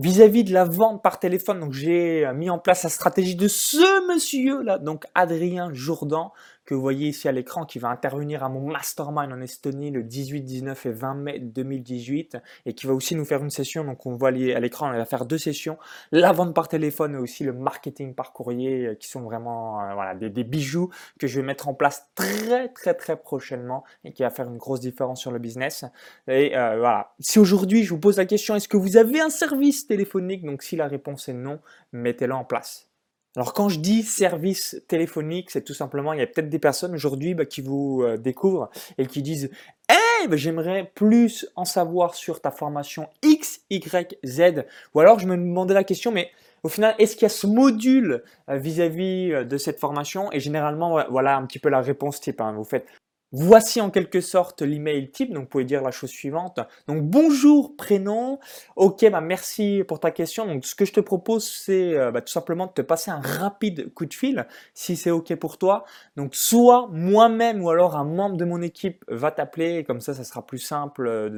vis-à-vis 0.00 0.44
de 0.44 0.52
la 0.52 0.64
vente 0.64 1.02
par 1.02 1.18
téléphone, 1.18 1.60
donc 1.60 1.72
j'ai 1.72 2.28
mis 2.34 2.48
en 2.50 2.58
place 2.58 2.82
la 2.82 2.90
stratégie 2.90 3.36
de 3.36 3.48
ce 3.48 4.08
monsieur-là, 4.12 4.78
donc 4.78 5.04
Adrien 5.14 5.70
Jourdan, 5.74 6.32
que 6.70 6.74
vous 6.76 6.80
voyez 6.80 7.08
ici 7.08 7.26
à 7.26 7.32
l'écran 7.32 7.66
qui 7.66 7.80
va 7.80 7.88
intervenir 7.88 8.44
à 8.44 8.48
mon 8.48 8.70
mastermind 8.70 9.32
en 9.32 9.40
Estonie 9.40 9.90
le 9.90 10.04
18, 10.04 10.42
19 10.42 10.86
et 10.86 10.92
20 10.92 11.14
mai 11.14 11.38
2018 11.40 12.38
et 12.64 12.74
qui 12.74 12.86
va 12.86 12.94
aussi 12.94 13.16
nous 13.16 13.24
faire 13.24 13.42
une 13.42 13.50
session. 13.50 13.82
Donc 13.82 14.06
on 14.06 14.14
voit 14.14 14.28
à 14.28 14.30
l'écran, 14.30 14.88
on 14.88 14.96
va 14.96 15.04
faire 15.04 15.26
deux 15.26 15.36
sessions, 15.36 15.78
la 16.12 16.30
vente 16.30 16.54
par 16.54 16.68
téléphone 16.68 17.16
et 17.16 17.18
aussi 17.18 17.42
le 17.42 17.52
marketing 17.52 18.14
par 18.14 18.32
courrier 18.32 18.86
euh, 18.86 18.94
qui 18.94 19.08
sont 19.08 19.22
vraiment 19.22 19.80
euh, 19.82 20.14
des, 20.14 20.44
bijoux 20.44 20.90
que 21.18 21.26
je 21.26 21.40
vais 21.40 21.46
mettre 21.46 21.66
en 21.66 21.74
place 21.74 22.08
très 22.14 22.68
très 22.68 22.94
très 22.94 23.16
prochainement 23.16 23.82
et 24.04 24.12
qui 24.12 24.22
va 24.22 24.30
faire 24.30 24.46
une 24.46 24.58
grosse 24.58 24.78
différence 24.78 25.20
sur 25.20 25.32
le 25.32 25.40
business. 25.40 25.84
Et 26.28 26.56
euh, 26.56 26.78
voilà, 26.78 27.14
si 27.18 27.40
aujourd'hui 27.40 27.82
je 27.82 27.90
vous 27.90 27.98
pose 27.98 28.18
la 28.18 28.26
question, 28.26 28.54
est-ce 28.54 28.68
que 28.68 28.76
vous 28.76 28.96
avez 28.96 29.20
un 29.20 29.30
service 29.30 29.88
téléphonique? 29.88 30.44
Donc 30.44 30.62
si 30.62 30.76
la 30.76 30.86
réponse 30.86 31.28
est 31.28 31.32
non, 31.32 31.58
mettez-le 31.92 32.34
en 32.34 32.44
place. 32.44 32.89
Alors 33.36 33.52
quand 33.52 33.68
je 33.68 33.78
dis 33.78 34.02
service 34.02 34.82
téléphonique, 34.88 35.50
c'est 35.50 35.62
tout 35.62 35.74
simplement, 35.74 36.12
il 36.12 36.18
y 36.18 36.22
a 36.22 36.26
peut-être 36.26 36.48
des 36.48 36.58
personnes 36.58 36.94
aujourd'hui 36.94 37.34
bah, 37.34 37.44
qui 37.44 37.60
vous 37.60 38.02
euh, 38.02 38.16
découvrent 38.16 38.70
et 38.98 39.06
qui 39.06 39.22
disent 39.22 39.50
Hey, 39.88 40.26
bah, 40.28 40.36
j'aimerais 40.36 40.90
plus 40.94 41.46
en 41.54 41.64
savoir 41.64 42.14
sur 42.14 42.40
ta 42.40 42.50
formation 42.50 43.08
X, 43.22 43.60
Y, 43.70 44.18
Z. 44.24 44.64
Ou 44.94 45.00
alors 45.00 45.20
je 45.20 45.26
me 45.26 45.36
demandais 45.36 45.74
la 45.74 45.84
question, 45.84 46.10
mais 46.10 46.30
au 46.64 46.68
final, 46.68 46.94
est-ce 46.98 47.14
qu'il 47.14 47.22
y 47.22 47.26
a 47.26 47.30
ce 47.30 47.46
module 47.46 48.24
euh, 48.48 48.56
vis-à-vis 48.56 49.32
euh, 49.32 49.44
de 49.44 49.58
cette 49.58 49.78
formation? 49.78 50.32
Et 50.32 50.40
généralement, 50.40 51.04
voilà 51.08 51.36
un 51.36 51.46
petit 51.46 51.60
peu 51.60 51.68
la 51.68 51.80
réponse 51.80 52.20
type. 52.20 52.40
Hein. 52.40 52.52
Vous 52.52 52.64
faites 52.64 52.86
Voici 53.32 53.80
en 53.80 53.90
quelque 53.90 54.20
sorte 54.20 54.60
l'email 54.62 55.12
type, 55.12 55.32
donc 55.32 55.44
vous 55.44 55.48
pouvez 55.48 55.64
dire 55.64 55.82
la 55.82 55.92
chose 55.92 56.10
suivante. 56.10 56.58
Donc 56.88 57.02
bonjour 57.02 57.76
prénom, 57.76 58.40
ok 58.74 59.08
bah 59.08 59.20
merci 59.20 59.84
pour 59.86 60.00
ta 60.00 60.10
question. 60.10 60.46
Donc 60.46 60.64
ce 60.66 60.74
que 60.74 60.84
je 60.84 60.92
te 60.92 60.98
propose 60.98 61.48
c'est 61.48 61.96
euh, 61.96 62.10
bah, 62.10 62.22
tout 62.22 62.32
simplement 62.32 62.66
de 62.66 62.72
te 62.72 62.82
passer 62.82 63.12
un 63.12 63.20
rapide 63.20 63.94
coup 63.94 64.04
de 64.06 64.14
fil 64.14 64.46
si 64.74 64.96
c'est 64.96 65.12
ok 65.12 65.36
pour 65.36 65.58
toi. 65.58 65.84
Donc 66.16 66.34
soit 66.34 66.88
moi-même 66.90 67.62
ou 67.62 67.70
alors 67.70 67.94
un 67.96 68.04
membre 68.04 68.36
de 68.36 68.44
mon 68.44 68.62
équipe 68.62 69.04
va 69.06 69.30
t'appeler, 69.30 69.84
comme 69.84 70.00
ça 70.00 70.12
ça 70.12 70.24
sera 70.24 70.44
plus 70.44 70.58
simple 70.58 71.30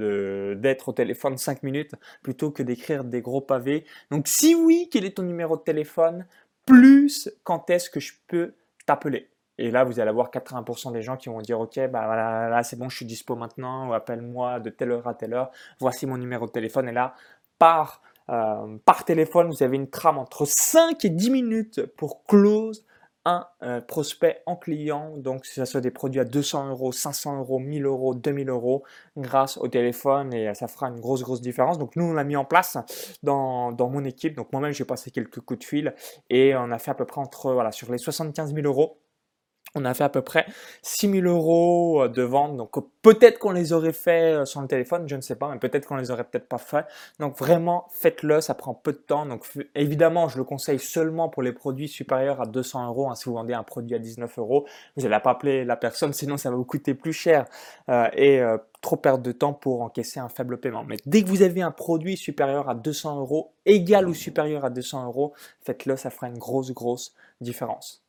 d'être 0.56 0.88
au 0.88 0.92
téléphone 0.92 1.36
5 1.36 1.62
minutes 1.62 1.94
plutôt 2.22 2.50
que 2.50 2.62
d'écrire 2.62 3.04
des 3.04 3.20
gros 3.20 3.42
pavés. 3.42 3.84
Donc 4.10 4.28
si 4.28 4.54
oui, 4.54 4.88
quel 4.90 5.04
est 5.04 5.16
ton 5.18 5.24
numéro 5.24 5.56
de 5.58 5.62
téléphone? 5.62 6.26
Plus 6.66 7.30
quand 7.44 7.68
est-ce 7.70 7.90
que 7.90 8.00
je 8.00 8.12
peux 8.28 8.54
t'appeler? 8.86 9.31
Et 9.62 9.70
là, 9.70 9.84
vous 9.84 10.00
allez 10.00 10.10
avoir 10.10 10.30
80% 10.30 10.90
des 10.90 11.02
gens 11.02 11.16
qui 11.16 11.28
vont 11.28 11.40
dire 11.40 11.60
Ok, 11.60 11.78
bah 11.88 12.48
là 12.50 12.62
c'est 12.64 12.76
bon, 12.76 12.88
je 12.88 12.96
suis 12.96 13.06
dispo 13.06 13.36
maintenant, 13.36 13.88
ou 13.88 13.94
appelle-moi 13.94 14.58
de 14.58 14.70
telle 14.70 14.90
heure 14.90 15.06
à 15.06 15.14
telle 15.14 15.34
heure, 15.34 15.52
voici 15.78 16.04
mon 16.04 16.18
numéro 16.18 16.46
de 16.46 16.50
téléphone. 16.50 16.88
Et 16.88 16.92
là, 16.92 17.14
par, 17.60 18.02
euh, 18.28 18.76
par 18.84 19.04
téléphone, 19.04 19.46
vous 19.46 19.62
avez 19.62 19.76
une 19.76 19.88
trame 19.88 20.18
entre 20.18 20.46
5 20.46 21.04
et 21.04 21.10
10 21.10 21.30
minutes 21.30 21.86
pour 21.96 22.24
close 22.24 22.84
un 23.24 23.46
euh, 23.62 23.80
prospect 23.80 24.42
en 24.46 24.56
client, 24.56 25.16
donc 25.16 25.46
si 25.46 25.54
ça 25.54 25.64
soit 25.64 25.80
des 25.80 25.92
produits 25.92 26.20
à 26.20 26.24
200 26.24 26.70
euros, 26.70 26.90
500 26.90 27.38
euros, 27.38 27.60
1000 27.60 27.84
euros, 27.84 28.14
2000 28.16 28.48
euros, 28.48 28.82
grâce 29.16 29.58
au 29.58 29.68
téléphone 29.68 30.34
et 30.34 30.52
ça 30.54 30.66
fera 30.66 30.88
une 30.88 30.98
grosse 30.98 31.22
grosse 31.22 31.40
différence. 31.40 31.78
Donc 31.78 31.94
nous 31.94 32.06
on 32.06 32.14
l'a 32.14 32.24
mis 32.24 32.34
en 32.34 32.44
place 32.44 32.78
dans, 33.22 33.70
dans 33.70 33.88
mon 33.88 34.04
équipe, 34.04 34.34
donc 34.34 34.52
moi-même 34.52 34.72
j'ai 34.72 34.84
passé 34.84 35.12
quelques 35.12 35.38
coups 35.38 35.60
de 35.60 35.64
fil 35.64 35.94
et 36.30 36.56
on 36.56 36.72
a 36.72 36.78
fait 36.80 36.90
à 36.90 36.94
peu 36.94 37.04
près 37.04 37.20
entre 37.20 37.52
voilà 37.52 37.70
sur 37.70 37.92
les 37.92 37.98
75 37.98 38.54
000 38.54 38.66
euros 38.66 39.01
on 39.74 39.84
a 39.84 39.94
fait 39.94 40.04
à 40.04 40.08
peu 40.08 40.22
près 40.22 40.46
6000 40.82 41.26
euros 41.26 42.02
euh, 42.02 42.08
de 42.08 42.22
vente. 42.22 42.56
Donc 42.56 42.72
peut-être 43.02 43.38
qu'on 43.38 43.52
les 43.52 43.72
aurait 43.72 43.92
fait 43.92 44.34
euh, 44.34 44.44
sur 44.44 44.60
le 44.60 44.68
téléphone, 44.68 45.08
je 45.08 45.16
ne 45.16 45.20
sais 45.20 45.36
pas, 45.36 45.48
mais 45.48 45.58
peut-être 45.58 45.86
qu'on 45.86 45.96
les 45.96 46.10
aurait 46.10 46.24
peut-être 46.24 46.48
pas 46.48 46.58
fait. 46.58 46.86
Donc 47.18 47.38
vraiment, 47.38 47.86
faites-le, 47.90 48.40
ça 48.40 48.54
prend 48.54 48.74
peu 48.74 48.92
de 48.92 48.98
temps. 48.98 49.26
Donc 49.26 49.46
évidemment, 49.74 50.28
je 50.28 50.38
le 50.38 50.44
conseille 50.44 50.78
seulement 50.78 51.28
pour 51.28 51.42
les 51.42 51.52
produits 51.52 51.88
supérieurs 51.88 52.40
à 52.40 52.46
200 52.46 52.86
euros. 52.88 53.08
Hein. 53.08 53.14
Si 53.14 53.26
vous 53.26 53.34
vendez 53.34 53.54
un 53.54 53.62
produit 53.62 53.94
à 53.94 53.98
19 53.98 54.38
euros, 54.38 54.66
vous 54.96 55.02
n'allez 55.02 55.22
pas 55.22 55.30
appeler 55.30 55.64
la 55.64 55.76
personne, 55.76 56.12
sinon 56.12 56.36
ça 56.36 56.50
va 56.50 56.56
vous 56.56 56.64
coûter 56.64 56.94
plus 56.94 57.12
cher 57.12 57.46
euh, 57.88 58.08
et 58.14 58.42
trop 58.80 58.96
perdre 58.96 59.22
de 59.22 59.32
temps 59.32 59.52
pour 59.52 59.82
encaisser 59.82 60.20
un 60.20 60.28
faible 60.28 60.58
paiement. 60.58 60.84
Mais 60.84 60.96
dès 61.06 61.22
que 61.22 61.28
vous 61.28 61.42
avez 61.42 61.62
un 61.62 61.70
produit 61.70 62.16
supérieur 62.16 62.68
à 62.68 62.74
200 62.74 63.20
euros, 63.20 63.52
égal 63.64 64.08
ou 64.08 64.14
supérieur 64.14 64.64
à 64.64 64.70
200 64.70 65.06
euros, 65.06 65.32
faites-le, 65.60 65.96
ça 65.96 66.10
fera 66.10 66.26
une 66.26 66.38
grosse, 66.38 66.72
grosse 66.72 67.14
différence. 67.40 68.01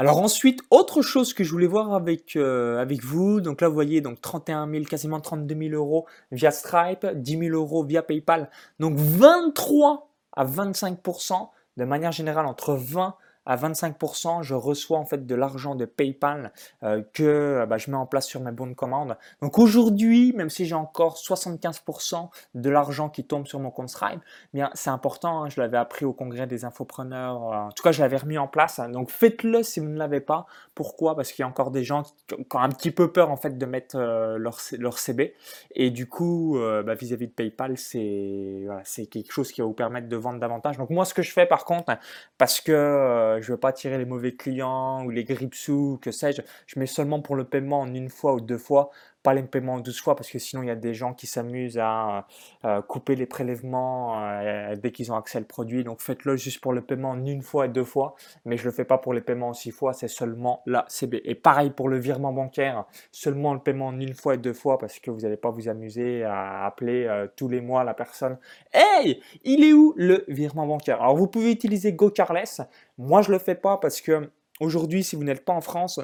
Alors 0.00 0.16
ensuite, 0.16 0.62
autre 0.70 1.02
chose 1.02 1.34
que 1.34 1.44
je 1.44 1.50
voulais 1.50 1.66
voir 1.66 1.92
avec, 1.92 2.34
euh, 2.34 2.82
vous, 3.02 3.42
donc 3.42 3.60
là 3.60 3.68
vous 3.68 3.74
voyez 3.74 4.00
donc 4.00 4.18
31 4.22 4.66
000, 4.66 4.84
quasiment 4.84 5.20
32 5.20 5.54
000 5.54 5.74
euros 5.74 6.06
via 6.32 6.50
Stripe, 6.50 7.06
10 7.06 7.38
000 7.38 7.54
euros 7.54 7.84
via 7.84 8.02
PayPal, 8.02 8.48
donc 8.78 8.96
23 8.96 10.10
à 10.32 10.46
25% 10.46 11.50
de 11.76 11.84
manière 11.84 12.12
générale 12.12 12.46
entre 12.46 12.72
20 12.72 13.14
à 13.46 13.56
25%, 13.56 14.42
je 14.42 14.54
reçois 14.54 14.98
en 14.98 15.04
fait 15.04 15.26
de 15.26 15.34
l'argent 15.34 15.74
de 15.74 15.84
PayPal 15.84 16.52
euh, 16.82 17.02
que 17.14 17.64
bah, 17.68 17.78
je 17.78 17.90
mets 17.90 17.96
en 17.96 18.06
place 18.06 18.26
sur 18.26 18.40
mes 18.40 18.52
bonnes 18.52 18.74
commandes. 18.74 19.16
Donc 19.40 19.58
aujourd'hui, 19.58 20.32
même 20.36 20.50
si 20.50 20.66
j'ai 20.66 20.74
encore 20.74 21.16
75% 21.16 22.28
de 22.54 22.70
l'argent 22.70 23.08
qui 23.08 23.24
tombe 23.24 23.46
sur 23.46 23.58
mon 23.58 23.70
compte 23.70 23.88
Stripe, 23.88 24.20
eh 24.20 24.56
bien 24.56 24.70
c'est 24.74 24.90
important. 24.90 25.44
Hein, 25.44 25.48
je 25.48 25.60
l'avais 25.60 25.78
appris 25.78 26.04
au 26.04 26.12
congrès 26.12 26.46
des 26.46 26.64
infopreneurs. 26.64 27.52
Euh, 27.52 27.56
en 27.56 27.72
tout 27.72 27.82
cas, 27.82 27.92
je 27.92 28.00
l'avais 28.02 28.18
remis 28.18 28.38
en 28.38 28.46
place. 28.46 28.80
Donc 28.92 29.10
faites-le 29.10 29.62
si 29.62 29.80
vous 29.80 29.88
ne 29.88 29.98
l'avez 29.98 30.20
pas. 30.20 30.46
Pourquoi? 30.74 31.16
Parce 31.16 31.32
qu'il 31.32 31.42
y 31.42 31.46
a 31.46 31.48
encore 31.48 31.70
des 31.70 31.84
gens 31.84 32.02
qui, 32.28 32.34
ont 32.54 32.58
un 32.58 32.68
petit 32.68 32.90
peu 32.90 33.10
peur 33.10 33.30
en 33.30 33.36
fait 33.36 33.56
de 33.56 33.66
mettre 33.66 33.96
euh, 33.96 34.36
leur, 34.36 34.58
leur 34.78 34.98
CB. 34.98 35.34
Et 35.74 35.90
du 35.90 36.06
coup, 36.08 36.58
bah, 36.84 36.94
vis-à-vis 36.94 37.28
de 37.28 37.32
PayPal, 37.32 37.76
c'est 37.76 39.06
quelque 39.10 39.32
chose 39.32 39.50
qui 39.52 39.60
va 39.60 39.66
vous 39.66 39.72
permettre 39.72 40.08
de 40.08 40.16
vendre 40.16 40.40
davantage. 40.40 40.76
Donc 40.76 40.90
moi, 40.90 41.04
ce 41.04 41.14
que 41.14 41.22
je 41.22 41.32
fais 41.32 41.46
par 41.46 41.64
contre, 41.64 41.96
parce 42.38 42.60
que 42.60 43.29
je 43.38 43.50
je 43.50 43.52
veux 43.52 43.58
pas 43.58 43.72
tirer 43.72 43.98
les 43.98 44.04
mauvais 44.04 44.34
clients 44.36 45.04
ou 45.04 45.10
les 45.10 45.24
sous, 45.52 45.98
que 46.00 46.12
sais-je. 46.12 46.42
Je 46.66 46.78
mets 46.78 46.86
seulement 46.86 47.20
pour 47.20 47.34
le 47.34 47.44
paiement 47.44 47.80
en 47.80 47.92
une 47.92 48.08
fois 48.08 48.34
ou 48.34 48.40
deux 48.40 48.58
fois 48.58 48.90
pas 49.22 49.34
les 49.34 49.42
paiements 49.42 49.74
en 49.74 49.80
12 49.80 50.00
fois 50.00 50.16
parce 50.16 50.30
que 50.30 50.38
sinon 50.38 50.62
il 50.62 50.68
y 50.68 50.70
a 50.70 50.76
des 50.76 50.94
gens 50.94 51.12
qui 51.12 51.26
s'amusent 51.26 51.78
à 51.78 52.26
euh, 52.64 52.80
couper 52.82 53.16
les 53.16 53.26
prélèvements 53.26 54.22
euh, 54.22 54.76
dès 54.76 54.92
qu'ils 54.92 55.12
ont 55.12 55.16
accès 55.16 55.40
au 55.40 55.44
produit. 55.44 55.84
Donc 55.84 56.00
faites-le 56.00 56.36
juste 56.36 56.60
pour 56.60 56.72
le 56.72 56.80
paiement 56.80 57.10
en 57.10 57.24
une 57.24 57.42
fois 57.42 57.66
et 57.66 57.68
deux 57.68 57.84
fois, 57.84 58.14
mais 58.44 58.56
je 58.56 58.62
ne 58.62 58.68
le 58.68 58.72
fais 58.72 58.84
pas 58.84 58.98
pour 58.98 59.12
les 59.12 59.20
paiements 59.20 59.48
en 59.48 59.52
six 59.52 59.70
fois, 59.70 59.92
c'est 59.92 60.08
seulement 60.08 60.62
la 60.66 60.86
CB. 60.88 61.20
Et 61.24 61.34
pareil 61.34 61.70
pour 61.70 61.88
le 61.88 61.98
virement 61.98 62.32
bancaire, 62.32 62.84
seulement 63.12 63.54
le 63.54 63.60
paiement 63.60 63.88
en 63.88 64.00
une 64.00 64.14
fois 64.14 64.34
et 64.34 64.38
deux 64.38 64.54
fois 64.54 64.78
parce 64.78 64.98
que 64.98 65.10
vous 65.10 65.20
n'allez 65.20 65.36
pas 65.36 65.50
vous 65.50 65.68
amuser 65.68 66.24
à 66.24 66.64
appeler 66.64 67.04
euh, 67.06 67.26
tous 67.36 67.48
les 67.48 67.60
mois 67.60 67.84
la 67.84 67.94
personne. 67.94 68.38
Hey, 68.72 69.20
il 69.44 69.64
est 69.64 69.72
où 69.72 69.94
le 69.96 70.24
virement 70.28 70.66
bancaire? 70.66 71.02
Alors 71.02 71.16
vous 71.16 71.26
pouvez 71.26 71.52
utiliser 71.52 71.92
GoCarless. 71.92 72.62
Moi 72.96 73.22
je 73.22 73.32
le 73.32 73.38
fais 73.38 73.54
pas 73.54 73.76
parce 73.76 74.00
que 74.00 74.30
aujourd'hui 74.60 75.04
si 75.04 75.16
vous 75.16 75.24
n'êtes 75.24 75.44
pas 75.44 75.52
en 75.52 75.60
France, 75.60 76.00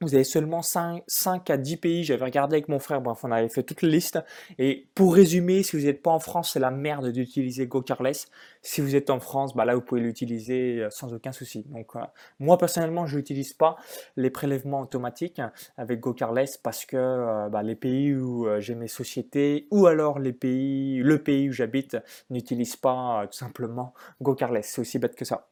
vous 0.00 0.14
avez 0.14 0.24
seulement 0.24 0.62
5, 0.62 1.02
5 1.06 1.50
à 1.50 1.56
10 1.56 1.76
pays. 1.76 2.04
J'avais 2.04 2.24
regardé 2.24 2.56
avec 2.56 2.68
mon 2.68 2.78
frère, 2.78 3.00
bref, 3.00 3.18
on 3.22 3.30
avait 3.30 3.48
fait 3.48 3.62
toute 3.62 3.82
la 3.82 3.88
liste. 3.88 4.18
Et 4.58 4.88
pour 4.94 5.14
résumer, 5.14 5.62
si 5.62 5.76
vous 5.76 5.84
n'êtes 5.84 6.02
pas 6.02 6.10
en 6.10 6.18
France, 6.18 6.52
c'est 6.52 6.60
la 6.60 6.70
merde 6.70 7.10
d'utiliser 7.10 7.66
GoCarless. 7.66 8.28
Si 8.62 8.80
vous 8.80 8.96
êtes 8.96 9.10
en 9.10 9.20
France, 9.20 9.54
bah 9.54 9.64
là, 9.64 9.74
vous 9.74 9.80
pouvez 9.80 10.00
l'utiliser 10.00 10.80
euh, 10.80 10.90
sans 10.90 11.12
aucun 11.14 11.32
souci. 11.32 11.64
Donc, 11.68 11.96
euh, 11.96 12.00
moi, 12.38 12.58
personnellement, 12.58 13.06
je 13.06 13.16
n'utilise 13.16 13.52
pas 13.52 13.76
les 14.16 14.30
prélèvements 14.30 14.80
automatiques 14.80 15.40
avec 15.76 16.00
GoCarless 16.00 16.58
parce 16.58 16.84
que 16.84 16.96
euh, 16.96 17.48
bah, 17.48 17.62
les 17.62 17.76
pays 17.76 18.14
où 18.14 18.46
j'ai 18.58 18.74
mes 18.74 18.88
sociétés 18.88 19.68
ou 19.70 19.86
alors 19.86 20.18
le 20.18 20.32
pays 20.32 21.02
où 21.02 21.52
j'habite 21.52 21.96
n'utilisent 22.30 22.76
pas 22.76 23.26
tout 23.30 23.38
simplement 23.38 23.94
GoCarless. 24.20 24.66
C'est 24.66 24.80
aussi 24.80 24.98
bête 24.98 25.14
que 25.14 25.24
ça. 25.24 25.48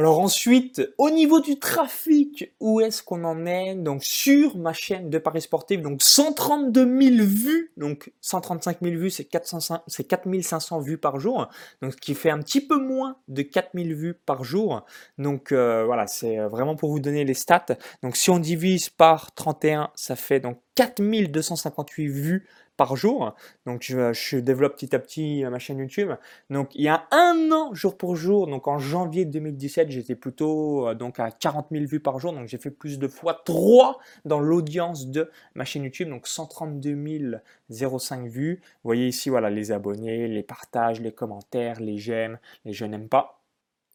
Alors 0.00 0.18
ensuite, 0.20 0.80
au 0.96 1.10
niveau 1.10 1.40
du 1.40 1.58
trafic, 1.58 2.54
où 2.58 2.80
est-ce 2.80 3.02
qu'on 3.02 3.22
en 3.22 3.44
est? 3.44 3.74
Donc 3.74 4.02
sur 4.02 4.56
ma 4.56 4.72
chaîne 4.72 5.10
de 5.10 5.18
Paris 5.18 5.42
Sportif, 5.42 5.82
donc 5.82 6.00
132 6.00 6.86
000 7.18 7.26
vues, 7.26 7.70
donc 7.76 8.10
135 8.22 8.78
000 8.80 8.96
vues, 8.96 9.10
c'est 9.10 9.24
4500 9.26 10.80
vues 10.80 10.96
par 10.96 11.20
jour, 11.20 11.50
donc 11.82 11.92
ce 11.92 11.98
qui 11.98 12.14
fait 12.14 12.30
un 12.30 12.38
petit 12.38 12.62
peu 12.62 12.78
moins 12.78 13.18
de 13.28 13.42
4000 13.42 13.94
vues 13.94 14.14
par 14.14 14.42
jour. 14.42 14.86
Donc 15.18 15.52
euh, 15.52 15.84
voilà, 15.84 16.06
c'est 16.06 16.38
vraiment 16.38 16.76
pour 16.76 16.88
vous 16.88 17.00
donner 17.00 17.26
les 17.26 17.34
stats. 17.34 17.66
Donc 18.02 18.16
si 18.16 18.30
on 18.30 18.38
divise 18.38 18.88
par 18.88 19.34
31, 19.34 19.90
ça 19.96 20.16
fait 20.16 20.40
donc 20.40 20.60
4258 20.76 22.08
vues 22.08 22.48
par 22.80 22.96
jour. 22.96 23.34
Donc 23.66 23.82
je, 23.82 24.38
développe 24.38 24.76
petit 24.76 24.96
à 24.96 24.98
petit 24.98 25.44
ma 25.44 25.58
chaîne 25.58 25.80
YouTube. 25.80 26.12
Donc 26.48 26.74
il 26.74 26.80
y 26.80 26.88
a 26.88 27.06
un 27.10 27.52
an, 27.52 27.74
jour 27.74 27.98
pour 27.98 28.16
jour, 28.16 28.46
donc 28.46 28.68
en 28.68 28.78
janvier 28.78 29.26
2017, 29.26 29.90
j'étais 29.90 30.14
plutôt 30.14 30.88
euh, 30.88 30.94
donc 30.94 31.20
à 31.20 31.30
40 31.30 31.66
000 31.70 31.84
vues 31.84 32.00
par 32.00 32.18
jour. 32.18 32.32
Donc 32.32 32.48
j'ai 32.48 32.56
fait 32.56 32.70
plus 32.70 32.98
de 32.98 33.06
fois 33.06 33.42
3 33.44 33.98
dans 34.24 34.40
l'audience 34.40 35.08
de 35.08 35.30
ma 35.54 35.66
chaîne 35.66 35.84
YouTube. 35.84 36.08
Donc 36.08 36.26
132 36.26 37.42
005 37.68 38.26
vues. 38.28 38.62
Voyez 38.82 39.08
ici, 39.08 39.28
voilà, 39.28 39.50
les 39.50 39.72
abonnés, 39.72 40.26
les 40.26 40.42
partages, 40.42 41.02
les 41.02 41.12
commentaires, 41.12 41.80
les 41.80 41.98
j'aime, 41.98 42.38
les 42.64 42.72
je 42.72 42.86
n'aime 42.86 43.10
pas. 43.10 43.42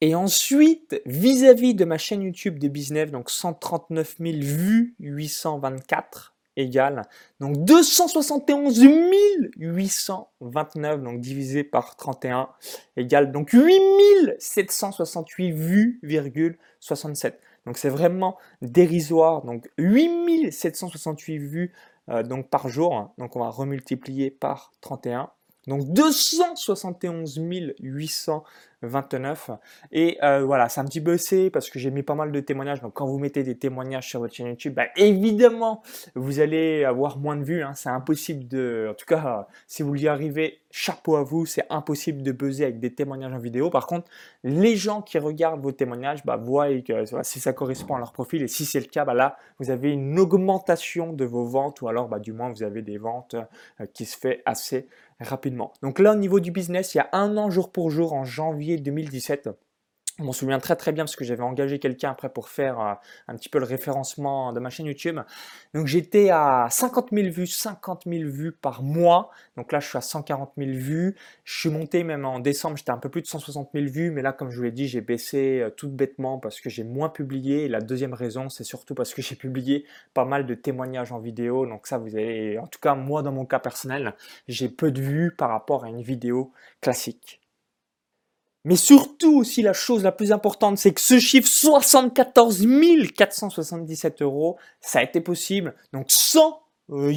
Et 0.01 0.13
ensuite, 0.13 1.01
vis-à-vis 1.07 1.73
-vis 1.73 1.75
de 1.75 1.85
ma 1.85 1.97
chaîne 1.97 2.21
YouTube 2.21 2.59
de 2.59 2.67
business, 2.67 3.09
donc 3.09 3.31
139 3.31 4.17
000 4.19 4.37
vues, 4.41 4.93
824 4.99 6.34
égale 6.57 7.03
donc 7.39 7.57
271 7.65 8.81
829 9.57 11.01
donc 11.01 11.19
divisé 11.19 11.63
par 11.63 11.95
31 11.95 12.49
égale 12.97 13.31
donc 13.31 13.53
8768 13.53 15.51
vues, 15.51 15.99
67. 16.79 17.39
Donc 17.65 17.77
c'est 17.77 17.89
vraiment 17.89 18.37
dérisoire. 18.61 19.43
Donc 19.43 19.69
8768 19.77 21.37
vues 21.37 21.73
euh, 22.09 22.23
donc 22.23 22.49
par 22.49 22.67
jour. 22.69 23.13
Donc 23.17 23.35
on 23.35 23.39
va 23.39 23.49
remultiplier 23.49 24.31
par 24.31 24.71
31. 24.81 25.29
Donc 25.67 25.91
271 25.93 27.39
829. 27.79 29.51
Et 29.91 30.17
euh, 30.23 30.43
voilà, 30.45 30.69
c'est 30.69 30.79
un 30.79 30.85
petit 30.85 31.03
c'est 31.17 31.49
parce 31.49 31.69
que 31.69 31.79
j'ai 31.79 31.91
mis 31.91 32.03
pas 32.03 32.15
mal 32.15 32.31
de 32.31 32.39
témoignages. 32.39 32.81
Donc 32.81 32.93
quand 32.93 33.07
vous 33.07 33.19
mettez 33.19 33.43
des 33.43 33.57
témoignages 33.57 34.07
sur 34.09 34.19
votre 34.19 34.33
chaîne 34.33 34.47
YouTube, 34.47 34.73
bah, 34.75 34.85
évidemment, 34.95 35.81
vous 36.13 36.39
allez 36.39 36.83
avoir 36.83 37.17
moins 37.17 37.35
de 37.35 37.43
vues. 37.43 37.63
Hein. 37.63 37.73
C'est 37.75 37.89
impossible 37.89 38.47
de... 38.47 38.89
En 38.91 38.93
tout 38.93 39.05
cas, 39.05 39.47
si 39.67 39.81
vous 39.83 39.95
y 39.95 40.07
arrivez, 40.07 40.61
chapeau 40.75 41.15
à 41.15 41.23
vous. 41.23 41.45
C'est 41.45 41.65
impossible 41.69 42.21
de 42.21 42.33
buzzer 42.33 42.65
avec 42.65 42.79
des 42.79 42.93
témoignages 42.93 43.33
en 43.33 43.37
vidéo. 43.37 43.69
Par 43.69 43.87
contre, 43.87 44.09
les 44.43 44.75
gens 44.75 45.01
qui 45.01 45.17
regardent 45.17 45.61
vos 45.61 45.71
témoignages 45.71 46.25
bah, 46.25 46.35
voient 46.35 46.67
que 46.81 47.05
si 47.23 47.39
ça 47.39 47.53
correspond 47.53 47.95
à 47.95 47.99
leur 47.99 48.11
profil. 48.11 48.43
Et 48.43 48.47
si 48.47 48.65
c'est 48.65 48.81
le 48.81 48.87
cas, 48.87 49.05
bah, 49.05 49.13
là, 49.13 49.37
vous 49.59 49.71
avez 49.71 49.91
une 49.91 50.19
augmentation 50.19 51.13
de 51.13 51.23
vos 51.23 51.45
ventes 51.45 51.81
ou 51.81 51.87
alors 51.87 52.09
bah, 52.09 52.19
du 52.19 52.33
moins 52.33 52.49
vous 52.49 52.63
avez 52.63 52.81
des 52.81 52.97
ventes 52.97 53.35
euh, 53.35 53.85
qui 53.93 54.05
se 54.05 54.17
fait 54.17 54.41
assez 54.45 54.87
rapidement. 55.19 55.73
Donc 55.81 55.99
là, 55.99 56.13
au 56.13 56.15
niveau 56.15 56.39
du 56.39 56.51
business, 56.51 56.93
il 56.93 56.97
y 56.97 57.01
a 57.01 57.09
un 57.13 57.37
an 57.37 57.49
jour 57.49 57.71
pour 57.71 57.89
jour, 57.89 58.13
en 58.13 58.25
janvier 58.25 58.77
2017, 58.77 59.49
je 60.17 60.23
m'en 60.23 60.31
souviens 60.31 60.59
très 60.59 60.77
très 60.77 60.93
bien 60.93 61.03
parce 61.03 61.17
que 61.17 61.25
j'avais 61.25 61.43
engagé 61.43 61.77
quelqu'un 61.77 62.11
après 62.11 62.29
pour 62.29 62.47
faire 62.47 62.79
euh, 62.79 62.93
un 63.27 63.35
petit 63.35 63.49
peu 63.49 63.59
le 63.59 63.65
référencement 63.65 64.53
de 64.53 64.59
ma 64.61 64.69
chaîne 64.69 64.85
YouTube. 64.85 65.19
Donc 65.73 65.87
j'étais 65.87 66.29
à 66.29 66.67
50 66.69 67.09
000 67.11 67.29
vues, 67.29 67.47
50 67.47 68.03
000 68.07 68.29
vues 68.29 68.53
par 68.53 68.81
mois. 68.81 69.29
Donc 69.57 69.73
là 69.73 69.81
je 69.81 69.89
suis 69.89 69.97
à 69.97 70.01
140 70.01 70.53
000 70.57 70.71
vues. 70.71 71.15
Je 71.43 71.59
suis 71.59 71.69
monté 71.69 72.03
même 72.05 72.23
en 72.23 72.39
décembre, 72.39 72.77
j'étais 72.77 72.91
un 72.91 72.97
peu 72.97 73.09
plus 73.09 73.21
de 73.23 73.27
160 73.27 73.71
000 73.73 73.87
vues. 73.87 74.11
Mais 74.11 74.21
là 74.21 74.31
comme 74.31 74.49
je 74.51 74.57
vous 74.57 74.63
l'ai 74.63 74.71
dit, 74.71 74.87
j'ai 74.87 75.01
baissé 75.01 75.59
euh, 75.59 75.69
tout 75.69 75.89
bêtement 75.89 76.39
parce 76.39 76.61
que 76.61 76.69
j'ai 76.69 76.85
moins 76.85 77.09
publié. 77.09 77.65
Et 77.65 77.67
la 77.67 77.81
deuxième 77.81 78.13
raison, 78.13 78.47
c'est 78.47 78.63
surtout 78.63 78.95
parce 78.95 79.13
que 79.13 79.21
j'ai 79.21 79.35
publié 79.35 79.85
pas 80.13 80.25
mal 80.25 80.45
de 80.45 80.55
témoignages 80.55 81.11
en 81.11 81.19
vidéo. 81.19 81.65
Donc 81.65 81.87
ça 81.87 81.97
vous 81.97 82.15
avez, 82.15 82.57
en 82.57 82.67
tout 82.67 82.79
cas 82.79 82.95
moi 82.95 83.21
dans 83.21 83.33
mon 83.33 83.45
cas 83.45 83.59
personnel, 83.59 84.15
j'ai 84.47 84.69
peu 84.69 84.91
de 84.91 85.01
vues 85.01 85.35
par 85.35 85.49
rapport 85.49 85.83
à 85.83 85.89
une 85.89 86.01
vidéo 86.01 86.53
classique. 86.79 87.41
Mais 88.65 88.75
surtout 88.75 89.37
aussi 89.37 89.61
la 89.61 89.73
chose 89.73 90.03
la 90.03 90.11
plus 90.11 90.31
importante, 90.31 90.77
c'est 90.77 90.91
que 90.91 90.99
ce 90.99 91.19
chiffre 91.19 91.47
74 91.47 92.65
477 93.15 94.21
euros, 94.23 94.57
ça 94.81 94.99
a 94.99 95.03
été 95.03 95.21
possible. 95.21 95.75
Donc 95.93 96.07
sans, 96.09 96.63
euh, 96.89 97.13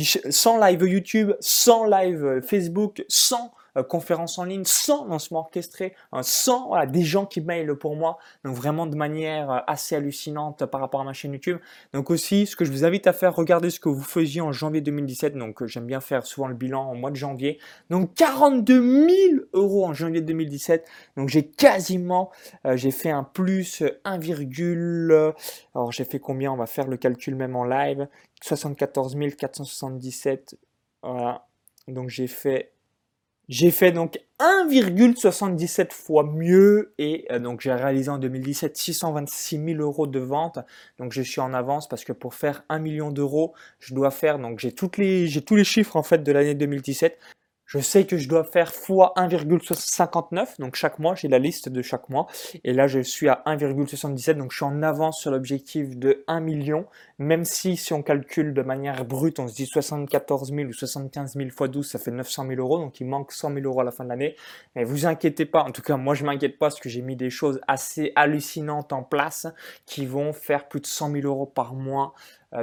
live 0.61 0.83
YouTube, 0.83 1.33
sans 1.41 1.87
live 1.87 2.43
Facebook, 2.47 3.03
sans 3.09 3.51
euh, 3.79 3.83
conférences 3.83 4.39
en 4.39 4.45
ligne, 4.45 4.65
sans 4.65 5.07
lancement 5.07 5.41
orchestré, 5.41 5.95
hein, 6.13 6.23
sans 6.23 6.73
des 6.87 7.03
gens 7.03 7.27
qui 7.27 7.41
mailent 7.41 7.75
pour 7.75 7.97
moi, 7.97 8.19
donc 8.45 8.55
vraiment 8.55 8.87
de 8.87 8.97
manière 8.97 9.51
euh, 9.51 9.59
assez 9.67 9.95
hallucinante 9.95 10.67
par 10.67 10.81
rapport 10.81 11.01
à 11.01 11.05
ma 11.05 11.13
chaîne 11.13 11.33
YouTube. 11.33 11.59
Donc 11.93 12.11
aussi, 12.11 12.47
ce 12.47 12.57
que 12.57 12.65
je 12.65 12.71
vous 12.71 12.85
invite 12.85 13.07
à 13.07 13.13
faire, 13.13 13.35
regardez 13.35 13.71
ce 13.71 13.81
que 13.81 13.89
vous 13.89 14.03
faisiez 14.03 14.41
en 14.41 14.53
janvier 14.53 14.81
2017, 14.81 15.37
donc 15.37 15.63
euh, 15.63 15.67
j'aime 15.67 15.87
bien 15.87 16.01
faire 16.01 16.27
souvent 16.27 16.49
le 16.49 16.55
bilan 16.55 16.83
en 16.83 16.95
mois 16.95 17.11
de 17.11 17.17
janvier. 17.17 17.59
Donc 17.91 18.15
42 18.15 19.09
000 19.09 19.19
euros 19.53 19.87
en 19.87 19.95
janvier 19.95 20.21
2017, 20.21 20.87
donc 21.17 21.29
j'ai 21.29 21.47
quasiment, 21.47 22.31
j'ai 22.75 22.91
fait 22.91 23.11
un 23.11 23.25
plus 23.25 23.83
1, 24.05 24.19
alors 25.75 25.93
j'ai 25.93 26.05
fait 26.05 26.19
combien? 26.19 26.53
On 26.53 26.57
va 26.57 26.67
faire 26.67 26.87
le 26.87 26.97
calcul 26.97 27.35
même 27.35 27.57
en 27.57 27.65
live, 27.65 28.09
74 28.43 29.17
477, 29.37 30.59
voilà. 31.03 31.47
Donc 31.87 32.11
j'ai 32.11 32.27
fait 32.27 32.73
j'ai 33.49 33.71
fait 33.71 33.93
donc 33.93 34.21
1,77 34.41 35.93
fois 35.93 36.23
mieux 36.23 36.93
et 36.99 37.27
euh, 37.33 37.39
donc 37.39 37.61
j'ai 37.61 37.73
réalisé 37.73 38.11
en 38.11 38.19
2017 38.19 38.77
626 38.77 39.65
000 39.65 39.81
euros 39.81 40.07
de 40.07 40.19
vente. 40.19 40.59
Donc 40.99 41.13
je 41.13 41.23
suis 41.23 41.41
en 41.41 41.55
avance 41.55 41.89
parce 41.89 42.05
que 42.05 42.13
pour 42.13 42.35
faire 42.35 42.65
1 42.69 42.79
million 42.79 43.11
d'euros, 43.11 43.55
je 43.81 43.95
dois 43.95 44.11
faire 44.11 44.39
donc 44.39 44.59
j'ai 44.59 44.73
toutes 44.73 44.99
les 44.99 45.27
j'ai 45.27 45.43
tous 45.43 45.57
les 45.57 45.65
chiffres 45.65 45.97
en 45.97 46.03
fait 46.03 46.23
de 46.23 46.33
l'année 46.33 46.55
2017. 46.55 47.19
Je 47.69 47.81
sais 47.81 48.07
que 48.07 48.17
je 48.17 48.31
dois 48.31 48.45
faire 48.45 48.73
fois 48.73 49.13
1,59, 49.19 50.59
donc 50.59 50.75
chaque 50.75 50.99
mois, 50.99 51.15
j'ai 51.15 51.29
la 51.29 51.39
liste 51.39 51.69
de 51.69 51.83
chaque 51.83 52.09
mois. 52.09 52.27
Et 52.65 52.73
là, 52.73 52.87
je 52.87 53.01
suis 53.01 53.29
à 53.29 53.43
1,77, 53.45 54.39
donc 54.39 54.53
je 54.53 54.57
suis 54.57 54.65
en 54.65 54.83
avance 54.83 55.21
sur 55.21 55.31
l'objectif 55.31 55.99
de 55.99 56.25
1 56.29 56.41
million. 56.41 56.87
Même 57.19 57.45
si, 57.45 57.77
si 57.77 57.93
on 57.93 58.03
calcule 58.03 58.55
de 58.55 58.63
manière 58.63 59.05
brute, 59.05 59.39
on 59.39 59.49
se 59.49 59.55
dit 59.55 59.67
74 59.67 60.51
000 60.51 60.71
ou 60.71 60.73
75 60.73 61.35
000 61.35 61.51
fois 61.51 61.69
12, 61.69 61.87
ça 61.87 61.99
fait 61.99 62.11
900 62.11 62.47
000 62.49 62.59
euros. 62.59 62.79
Donc 62.79 63.01
il 63.01 63.07
manque 63.07 63.33
100 63.33 63.53
000 63.53 63.67
euros 63.67 63.83
à 63.83 63.85
la 63.85 63.91
fin 63.91 64.05
de 64.05 64.09
l'année. 64.09 64.35
Mais 64.75 64.85
vous 64.85 65.05
inquiétez 65.05 65.45
pas, 65.45 65.61
en 65.61 65.71
tout 65.71 65.83
cas, 65.83 65.99
moi 65.99 66.15
je 66.15 66.25
m'inquiète 66.25 66.59
pas 66.59 66.69
parce 66.69 66.81
que 66.81 66.89
j'ai 66.89 67.03
mis 67.03 67.17
des 67.17 67.29
choses 67.29 67.61
assez 67.69 68.13
hallucinantes 68.17 68.95
en 68.95 69.03
place 69.03 69.47
qui 69.85 70.07
vont 70.07 70.33
faire 70.33 70.69
plus 70.69 70.81
de 70.81 70.87
100 70.87 71.13
000 71.13 71.27
euros 71.27 71.45
par 71.45 71.75
mois 71.75 72.15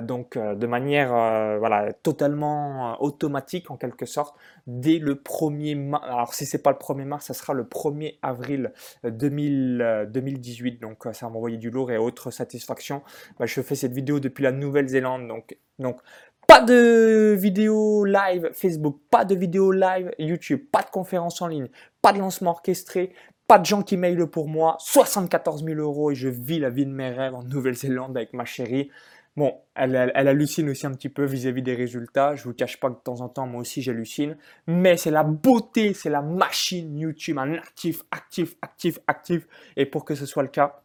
donc 0.02 0.36
euh, 0.36 0.56
de 0.56 0.66
manière 0.66 1.16
euh, 1.16 1.60
voilà 1.60 1.94
totalement 1.94 3.02
automatique 3.04 3.70
en 3.70 3.78
quelque 3.78 4.06
sorte 4.06 4.36
dès 4.66 4.98
le 4.98 5.16
1er 5.16 5.76
mars. 5.76 6.04
Alors 6.08 6.34
si 6.34 6.46
c'est 6.46 6.62
pas 6.62 6.72
le 6.72 6.78
1er 6.78 7.06
mars, 7.06 7.26
ça 7.26 7.34
sera 7.34 7.54
le 7.54 7.64
1er 7.64 8.18
avril 8.22 8.74
2000, 9.04 10.10
2018. 10.10 10.82
Donc 10.82 11.04
ça 11.14 11.28
va 11.28 11.30
m'envoyer 11.32 11.58
du 11.58 11.70
lourd 11.70 11.92
et 11.92 11.98
autre 11.98 12.32
satisfaction. 12.32 13.04
Bah, 13.40 13.46
je 13.46 13.62
fais 13.62 13.76
cette 13.76 13.94
vidéo 13.94 14.20
depuis 14.20 14.44
la 14.44 14.52
Nouvelle-Zélande. 14.52 15.28
Donc, 15.28 15.58
donc 15.78 16.02
pas 16.48 16.62
de 16.62 17.36
vidéo 17.38 18.06
live 18.06 18.50
Facebook, 18.54 19.00
pas 19.10 19.26
de 19.26 19.36
vidéo 19.36 19.72
live 19.72 20.12
YouTube, 20.20 20.62
pas 20.72 20.82
de 20.82 20.90
conférence 20.90 21.42
en 21.42 21.48
ligne, 21.48 21.70
pas 22.02 22.14
de 22.14 22.20
lancement 22.20 22.52
orchestré, 22.52 23.14
pas 23.48 23.60
de 23.60 23.66
gens 23.66 23.84
qui 23.84 23.98
mailent 23.98 24.26
pour 24.28 24.48
moi, 24.48 24.78
74 24.80 25.64
000 25.64 25.80
euros 25.80 26.12
et 26.12 26.16
je 26.16 26.30
vis 26.30 26.60
la 26.60 26.70
vie 26.70 26.86
de 26.86 26.92
mes 26.92 27.10
rêves 27.10 27.36
en 27.36 27.44
Nouvelle-Zélande 27.44 28.18
avec 28.18 28.34
ma 28.34 28.46
chérie. 28.46 28.90
Bon, 29.38 29.54
elle, 29.76 29.96
hallucine 30.16 30.70
aussi 30.70 30.88
un 30.88 30.94
petit 30.94 31.10
peu 31.10 31.26
vis-à-vis 31.26 31.62
des 31.62 31.76
résultats. 31.76 32.36
Je 32.36 32.44
vous 32.46 32.54
cache 32.54 32.80
pas 32.80 32.90
que 32.90 32.96
de 32.96 33.02
temps 33.02 33.20
en 33.20 33.28
temps, 33.28 33.46
moi 33.46 33.62
aussi, 33.62 33.82
j'hallucine. 33.82 34.38
Mais 34.66 34.96
c'est 34.96 35.12
la 35.12 35.24
beauté, 35.24 35.94
c'est 35.94 36.10
la 36.10 36.22
machine 36.22 36.98
YouTube, 36.98 37.38
un 37.38 37.56
actif, 37.56 38.04
actif, 38.12 38.56
actif, 38.62 39.00
actif. 39.08 39.46
Et 39.76 39.86
pour 39.86 40.06
que 40.06 40.16
ce 40.16 40.26
soit 40.26 40.44
le 40.44 40.50
cas, 40.50 40.82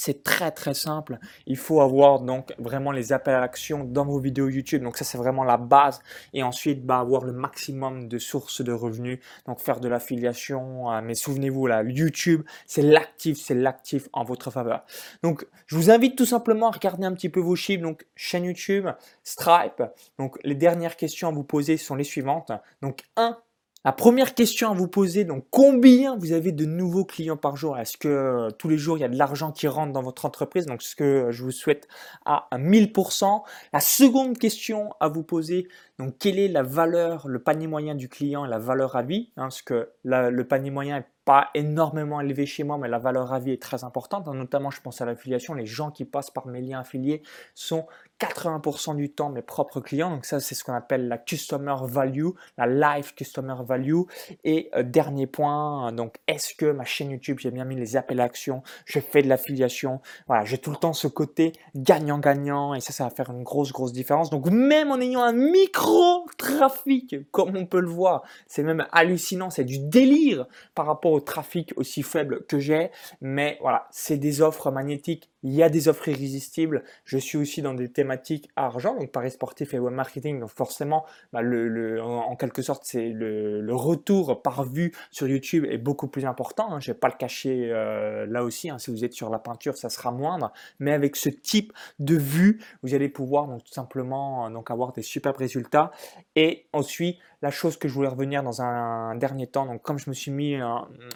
c'est 0.00 0.22
très 0.22 0.50
très 0.50 0.72
simple. 0.72 1.18
Il 1.46 1.58
faut 1.58 1.82
avoir 1.82 2.20
donc 2.20 2.54
vraiment 2.58 2.90
les 2.90 3.12
appels 3.12 3.34
à 3.34 3.40
l'action 3.40 3.84
dans 3.84 4.06
vos 4.06 4.18
vidéos 4.18 4.48
YouTube. 4.48 4.82
Donc 4.82 4.96
ça 4.96 5.04
c'est 5.04 5.18
vraiment 5.18 5.44
la 5.44 5.58
base. 5.58 6.00
Et 6.32 6.42
ensuite 6.42 6.86
bah, 6.86 6.98
avoir 6.98 7.24
le 7.24 7.32
maximum 7.32 8.08
de 8.08 8.18
sources 8.18 8.62
de 8.62 8.72
revenus. 8.72 9.18
Donc 9.46 9.60
faire 9.60 9.78
de 9.78 9.88
l'affiliation. 9.88 10.88
Mais 11.02 11.14
souvenez-vous 11.14 11.66
là, 11.66 11.82
YouTube 11.82 12.42
c'est 12.66 12.82
l'actif, 12.82 13.38
c'est 13.38 13.54
l'actif 13.54 14.08
en 14.14 14.24
votre 14.24 14.50
faveur. 14.50 14.84
Donc 15.22 15.46
je 15.66 15.76
vous 15.76 15.90
invite 15.90 16.16
tout 16.16 16.24
simplement 16.24 16.68
à 16.68 16.72
regarder 16.72 17.04
un 17.04 17.12
petit 17.12 17.28
peu 17.28 17.40
vos 17.40 17.56
chiffres. 17.56 17.82
Donc 17.82 18.06
chaîne 18.16 18.44
YouTube, 18.44 18.88
Stripe. 19.22 19.82
Donc 20.18 20.38
les 20.44 20.54
dernières 20.54 20.96
questions 20.96 21.28
à 21.28 21.32
vous 21.32 21.44
poser 21.44 21.76
sont 21.76 21.94
les 21.94 22.04
suivantes. 22.04 22.52
Donc 22.80 23.02
1 23.16 23.36
la 23.84 23.92
première 23.92 24.34
question 24.34 24.70
à 24.70 24.74
vous 24.74 24.88
poser, 24.88 25.24
donc 25.24 25.46
combien 25.50 26.14
vous 26.14 26.32
avez 26.32 26.52
de 26.52 26.66
nouveaux 26.66 27.06
clients 27.06 27.38
par 27.38 27.56
jour? 27.56 27.78
Est-ce 27.78 27.96
que 27.96 28.08
euh, 28.08 28.50
tous 28.50 28.68
les 28.68 28.76
jours 28.76 28.98
il 28.98 29.00
y 29.00 29.04
a 29.04 29.08
de 29.08 29.16
l'argent 29.16 29.52
qui 29.52 29.68
rentre 29.68 29.92
dans 29.94 30.02
votre 30.02 30.26
entreprise? 30.26 30.66
Donc 30.66 30.82
ce 30.82 30.94
que 30.94 31.30
je 31.30 31.42
vous 31.42 31.50
souhaite 31.50 31.88
à 32.26 32.46
1000%. 32.52 33.42
La 33.72 33.80
seconde 33.80 34.36
question 34.36 34.90
à 35.00 35.08
vous 35.08 35.22
poser, 35.22 35.66
donc 35.98 36.18
quelle 36.18 36.38
est 36.38 36.48
la 36.48 36.62
valeur, 36.62 37.26
le 37.26 37.38
panier 37.38 37.68
moyen 37.68 37.94
du 37.94 38.10
client 38.10 38.44
et 38.44 38.48
la 38.48 38.58
valeur 38.58 38.96
à 38.96 39.02
vie? 39.02 39.32
Hein, 39.38 39.44
Parce 39.44 39.62
que 39.62 39.88
le 40.04 40.42
panier 40.42 40.70
moyen 40.70 40.98
est 40.98 41.06
pas 41.24 41.48
énormément 41.54 42.20
élevé 42.20 42.44
chez 42.44 42.64
moi, 42.64 42.76
mais 42.76 42.88
la 42.88 42.98
valeur 42.98 43.32
à 43.32 43.38
vie 43.38 43.52
est 43.52 43.62
très 43.62 43.84
importante. 43.84 44.26
Hein. 44.26 44.34
Notamment, 44.34 44.70
je 44.70 44.80
pense 44.80 45.00
à 45.00 45.06
l'affiliation. 45.06 45.54
Les 45.54 45.64
gens 45.64 45.90
qui 45.90 46.04
passent 46.04 46.30
par 46.30 46.46
mes 46.46 46.60
liens 46.60 46.80
affiliés 46.80 47.22
sont 47.54 47.86
80% 48.20 48.96
du 48.96 49.10
temps 49.10 49.30
mes 49.30 49.42
propres 49.42 49.80
clients. 49.80 50.10
Donc 50.10 50.24
ça, 50.24 50.40
c'est 50.40 50.54
ce 50.54 50.64
qu'on 50.64 50.74
appelle 50.74 51.08
la 51.08 51.18
customer 51.18 51.76
value, 51.84 52.28
la 52.58 52.66
live 52.66 53.14
customer 53.14 53.56
value. 53.66 54.02
Et 54.44 54.70
euh, 54.74 54.82
dernier 54.82 55.26
point, 55.26 55.92
donc 55.92 56.16
est-ce 56.26 56.54
que 56.54 56.70
ma 56.70 56.84
chaîne 56.84 57.10
YouTube, 57.10 57.38
j'ai 57.40 57.50
bien 57.50 57.64
mis 57.64 57.76
les 57.76 57.96
appels 57.96 58.20
à 58.20 58.24
action, 58.24 58.62
je 58.84 59.00
fais 59.00 59.22
de 59.22 59.28
l'affiliation. 59.28 60.00
Voilà, 60.26 60.44
j'ai 60.44 60.58
tout 60.58 60.70
le 60.70 60.76
temps 60.76 60.92
ce 60.92 61.08
côté 61.08 61.52
gagnant-gagnant 61.74 62.74
et 62.74 62.80
ça, 62.80 62.92
ça 62.92 63.04
va 63.04 63.10
faire 63.10 63.30
une 63.30 63.42
grosse, 63.42 63.72
grosse 63.72 63.92
différence. 63.92 64.30
Donc 64.30 64.46
même 64.50 64.90
en 64.90 65.00
ayant 65.00 65.22
un 65.22 65.32
micro 65.32 66.26
trafic, 66.38 67.16
comme 67.30 67.56
on 67.56 67.66
peut 67.66 67.80
le 67.80 67.88
voir, 67.88 68.22
c'est 68.46 68.62
même 68.62 68.86
hallucinant, 68.92 69.50
c'est 69.50 69.64
du 69.64 69.78
délire 69.78 70.46
par 70.74 70.86
rapport 70.86 71.12
au 71.12 71.20
trafic 71.20 71.72
aussi 71.76 72.02
faible 72.02 72.44
que 72.46 72.58
j'ai. 72.58 72.90
Mais 73.20 73.58
voilà, 73.60 73.88
c'est 73.90 74.18
des 74.18 74.42
offres 74.42 74.70
magnétiques 74.70 75.29
il 75.42 75.52
y 75.52 75.62
a 75.62 75.68
des 75.68 75.88
offres 75.88 76.08
irrésistibles. 76.08 76.84
Je 77.04 77.18
suis 77.18 77.38
aussi 77.38 77.62
dans 77.62 77.74
des 77.74 77.90
thématiques 77.90 78.50
argent, 78.56 78.94
donc 78.94 79.10
paris 79.10 79.30
sportif 79.30 79.74
et 79.74 79.78
web 79.78 79.94
marketing. 79.94 80.40
Donc 80.40 80.50
forcément, 80.50 81.04
bah, 81.32 81.42
le, 81.42 82.02
en, 82.02 82.36
quelque 82.36 82.62
sorte, 82.62 82.82
c'est 82.84 83.08
le, 83.08 83.74
retour 83.74 84.42
par 84.42 84.64
vue 84.64 84.92
sur 85.10 85.26
YouTube 85.26 85.64
est 85.64 85.78
beaucoup 85.78 86.08
plus 86.08 86.26
important. 86.26 86.72
Hein. 86.72 86.80
Je 86.80 86.90
ne 86.90 86.94
vais 86.94 86.98
pas 86.98 87.08
le 87.08 87.14
cacher 87.14 87.70
euh, 87.70 88.26
là 88.26 88.44
aussi. 88.44 88.68
Hein. 88.68 88.78
Si 88.78 88.90
vous 88.90 89.04
êtes 89.04 89.14
sur 89.14 89.30
la 89.30 89.38
peinture, 89.38 89.76
ça 89.76 89.88
sera 89.88 90.10
moindre. 90.10 90.52
Mais 90.80 90.92
avec 90.92 91.16
ce 91.16 91.28
type 91.28 91.72
de 91.98 92.16
vue, 92.16 92.60
vous 92.82 92.94
allez 92.94 93.08
pouvoir 93.08 93.46
donc, 93.46 93.64
tout 93.64 93.72
simplement 93.72 94.50
donc, 94.50 94.70
avoir 94.70 94.92
des 94.92 95.02
superbes 95.02 95.38
résultats. 95.38 95.92
Et 96.36 96.66
ensuite, 96.72 97.18
la 97.42 97.50
chose 97.50 97.78
que 97.78 97.88
je 97.88 97.94
voulais 97.94 98.08
revenir 98.08 98.42
dans 98.42 98.60
un, 98.60 99.14
dernier 99.16 99.46
temps, 99.46 99.66
donc 99.66 99.82
comme 99.82 99.98
je 99.98 100.10
me 100.10 100.14
suis 100.14 100.30
mis 100.30 100.56
euh, 100.56 100.66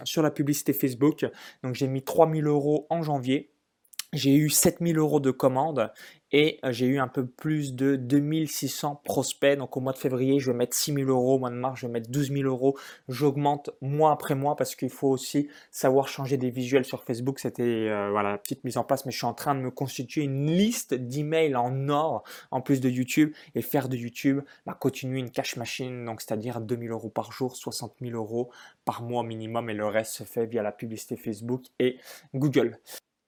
sur 0.04 0.22
la 0.22 0.30
publicité 0.30 0.72
Facebook, 0.72 1.26
donc 1.62 1.74
j'ai 1.74 1.86
mis 1.86 2.02
3000 2.02 2.46
euros 2.46 2.86
en 2.88 3.02
janvier 3.02 3.53
j'ai 4.14 4.34
eu 4.34 4.48
7000 4.48 4.98
euros 4.98 5.20
de 5.20 5.30
commandes 5.30 5.90
et 6.34 6.58
euh, 6.64 6.72
j'ai 6.72 6.86
eu 6.86 6.98
un 6.98 7.06
peu 7.06 7.26
plus 7.26 7.74
de 7.74 7.94
2600 7.94 9.02
prospects. 9.04 9.56
Donc 9.56 9.76
au 9.76 9.80
mois 9.80 9.92
de 9.92 9.98
février, 9.98 10.40
je 10.40 10.50
vais 10.50 10.56
mettre 10.56 10.76
6000 10.76 11.08
euros, 11.08 11.36
au 11.36 11.38
mois 11.38 11.50
de 11.50 11.54
mars, 11.54 11.78
je 11.80 11.86
vais 11.86 11.92
mettre 11.92 12.10
12 12.10 12.32
000 12.32 12.42
euros. 12.42 12.76
J'augmente 13.08 13.70
mois 13.80 14.10
après 14.10 14.34
mois 14.34 14.56
parce 14.56 14.74
qu'il 14.74 14.90
faut 14.90 15.08
aussi 15.08 15.48
savoir 15.70 16.08
changer 16.08 16.36
des 16.36 16.50
visuels 16.50 16.84
sur 16.84 17.04
Facebook. 17.04 17.38
C'était 17.38 17.62
euh, 17.62 18.10
voilà, 18.10 18.32
la 18.32 18.38
petite 18.38 18.64
mise 18.64 18.76
en 18.76 18.82
place, 18.82 19.06
mais 19.06 19.12
je 19.12 19.18
suis 19.18 19.26
en 19.26 19.34
train 19.34 19.54
de 19.54 19.60
me 19.60 19.70
constituer 19.70 20.22
une 20.22 20.50
liste 20.50 20.94
d'emails 20.94 21.54
en 21.54 21.88
or 21.88 22.24
en 22.50 22.60
plus 22.60 22.80
de 22.80 22.88
YouTube 22.88 23.32
et 23.54 23.62
faire 23.62 23.88
de 23.88 23.96
YouTube, 23.96 24.40
bah, 24.66 24.76
continuer 24.78 25.20
une 25.20 25.30
cash 25.30 25.56
machine, 25.56 26.04
donc 26.04 26.20
c'est-à-dire 26.20 26.60
2000 26.60 26.90
euros 26.90 27.10
par 27.10 27.30
jour, 27.30 27.54
60 27.54 27.94
000 28.00 28.16
euros 28.16 28.50
par 28.84 29.02
mois 29.02 29.22
minimum 29.22 29.70
et 29.70 29.74
le 29.74 29.86
reste 29.86 30.14
se 30.14 30.24
fait 30.24 30.46
via 30.46 30.62
la 30.62 30.72
publicité 30.72 31.16
Facebook 31.16 31.66
et 31.78 31.98
Google. 32.34 32.80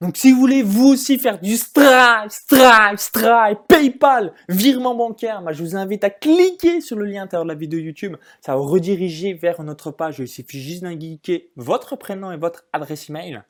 Donc 0.03 0.19
si 0.19 0.31
vous 0.31 0.41
voulez 0.41 0.63
vous 0.63 0.89
aussi 0.89 1.19
faire 1.19 1.41
du 1.41 1.57
Stripe, 1.57 2.29
Stripe, 2.29 2.99
Stripe, 2.99 3.61
PayPal, 3.67 4.35
virement 4.49 4.95
bancaire, 4.95 5.41
bah, 5.41 5.53
je 5.53 5.63
vous 5.63 5.75
invite 5.75 6.05
à 6.05 6.11
cliquer 6.11 6.83
sur 6.83 6.97
le 6.97 7.07
lien 7.07 7.21
à 7.21 7.25
l'intérieur 7.25 7.45
de 7.45 7.49
la 7.49 7.55
vidéo 7.55 7.81
YouTube. 7.81 8.17
Ça 8.43 8.53
va 8.53 8.59
vous 8.59 8.67
rediriger 8.67 9.33
vers 9.33 9.63
notre 9.63 9.91
page. 9.91 10.19
Il 10.19 10.29
suffit 10.29 10.61
juste 10.61 10.83
d'indiquer 10.83 11.51
votre 11.57 11.97
prénom 11.97 12.31
et 12.31 12.37
votre 12.37 12.67
adresse 12.75 13.09
email. 13.09 13.43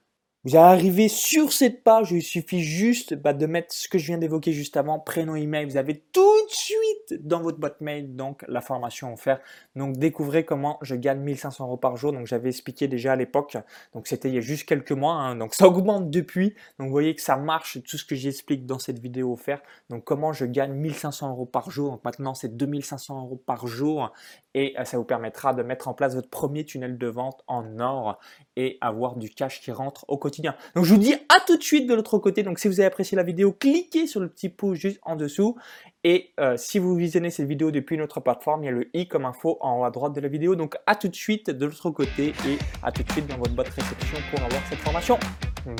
Vous 0.46 0.54
allez 0.54 0.64
arriver 0.64 1.08
sur 1.08 1.52
cette 1.52 1.82
page, 1.82 2.12
il 2.12 2.22
suffit 2.22 2.62
juste 2.62 3.14
bah, 3.14 3.32
de 3.32 3.46
mettre 3.46 3.74
ce 3.74 3.88
que 3.88 3.98
je 3.98 4.06
viens 4.06 4.18
d'évoquer 4.18 4.52
juste 4.52 4.76
avant, 4.76 5.00
prénom, 5.00 5.34
email. 5.34 5.66
Vous 5.66 5.76
avez 5.76 5.96
tout 6.12 6.46
de 6.46 6.52
suite 6.52 7.26
dans 7.26 7.40
votre 7.40 7.58
boîte 7.58 7.80
mail 7.80 8.14
donc 8.14 8.44
la 8.46 8.60
formation 8.60 9.12
offerte. 9.12 9.42
Donc 9.74 9.96
découvrez 9.96 10.44
comment 10.44 10.78
je 10.82 10.94
gagne 10.94 11.18
1500 11.18 11.64
euros 11.64 11.76
par 11.76 11.96
jour. 11.96 12.12
Donc 12.12 12.28
j'avais 12.28 12.50
expliqué 12.50 12.86
déjà 12.86 13.14
à 13.14 13.16
l'époque. 13.16 13.56
Donc 13.92 14.06
c'était 14.06 14.28
il 14.28 14.36
y 14.36 14.38
a 14.38 14.40
juste 14.40 14.68
quelques 14.68 14.92
mois. 14.92 15.14
Hein. 15.14 15.34
Donc 15.34 15.52
ça 15.56 15.66
augmente 15.66 16.10
depuis. 16.10 16.54
Donc 16.78 16.86
vous 16.86 16.92
voyez 16.92 17.16
que 17.16 17.22
ça 17.22 17.34
marche 17.34 17.82
tout 17.82 17.98
ce 17.98 18.04
que 18.04 18.14
j'explique 18.14 18.66
dans 18.66 18.78
cette 18.78 19.00
vidéo 19.00 19.32
offerte. 19.32 19.64
Donc 19.90 20.04
comment 20.04 20.32
je 20.32 20.44
gagne 20.44 20.74
1500 20.74 21.28
euros 21.28 21.46
par 21.46 21.72
jour. 21.72 21.90
Donc 21.90 22.04
maintenant 22.04 22.34
c'est 22.34 22.56
2500 22.56 23.20
euros 23.20 23.42
par 23.44 23.66
jour 23.66 24.12
et 24.54 24.78
euh, 24.78 24.84
ça 24.84 24.96
vous 24.96 25.04
permettra 25.04 25.54
de 25.54 25.64
mettre 25.64 25.88
en 25.88 25.94
place 25.94 26.14
votre 26.14 26.30
premier 26.30 26.64
tunnel 26.64 26.98
de 26.98 27.06
vente 27.08 27.42
en 27.48 27.80
or 27.80 28.20
et 28.54 28.78
avoir 28.80 29.16
du 29.16 29.28
cash 29.28 29.60
qui 29.60 29.72
rentre 29.72 30.04
au 30.06 30.18
quotidien. 30.18 30.35
Donc 30.42 30.84
je 30.84 30.94
vous 30.94 31.00
dis 31.00 31.14
à 31.14 31.40
tout 31.46 31.56
de 31.56 31.62
suite 31.62 31.86
de 31.86 31.94
l'autre 31.94 32.18
côté. 32.18 32.42
Donc 32.42 32.58
si 32.58 32.68
vous 32.68 32.80
avez 32.80 32.86
apprécié 32.86 33.16
la 33.16 33.22
vidéo, 33.22 33.52
cliquez 33.52 34.06
sur 34.06 34.20
le 34.20 34.28
petit 34.28 34.48
pouce 34.48 34.78
juste 34.78 34.98
en 35.02 35.16
dessous. 35.16 35.56
Et 36.04 36.32
euh, 36.38 36.56
si 36.56 36.78
vous 36.78 36.94
visionnez 36.94 37.30
cette 37.30 37.48
vidéo 37.48 37.70
depuis 37.70 37.96
une 37.96 38.02
autre 38.02 38.20
plateforme, 38.20 38.62
il 38.62 38.66
y 38.66 38.68
a 38.68 38.72
le 38.72 38.88
i 38.94 39.08
comme 39.08 39.24
info 39.24 39.58
en 39.60 39.80
haut 39.80 39.84
à 39.84 39.90
droite 39.90 40.12
de 40.12 40.20
la 40.20 40.28
vidéo. 40.28 40.54
Donc 40.54 40.76
à 40.86 40.94
tout 40.94 41.08
de 41.08 41.16
suite 41.16 41.50
de 41.50 41.66
l'autre 41.66 41.90
côté 41.90 42.28
et 42.46 42.58
à 42.82 42.92
tout 42.92 43.02
de 43.02 43.12
suite 43.12 43.26
dans 43.26 43.38
votre 43.38 43.54
boîte 43.54 43.68
réception 43.68 44.18
pour 44.30 44.40
avoir 44.40 44.62
cette 44.68 44.78
formation. 44.80 45.18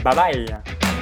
Bye 0.03 0.16
bye 0.16 0.96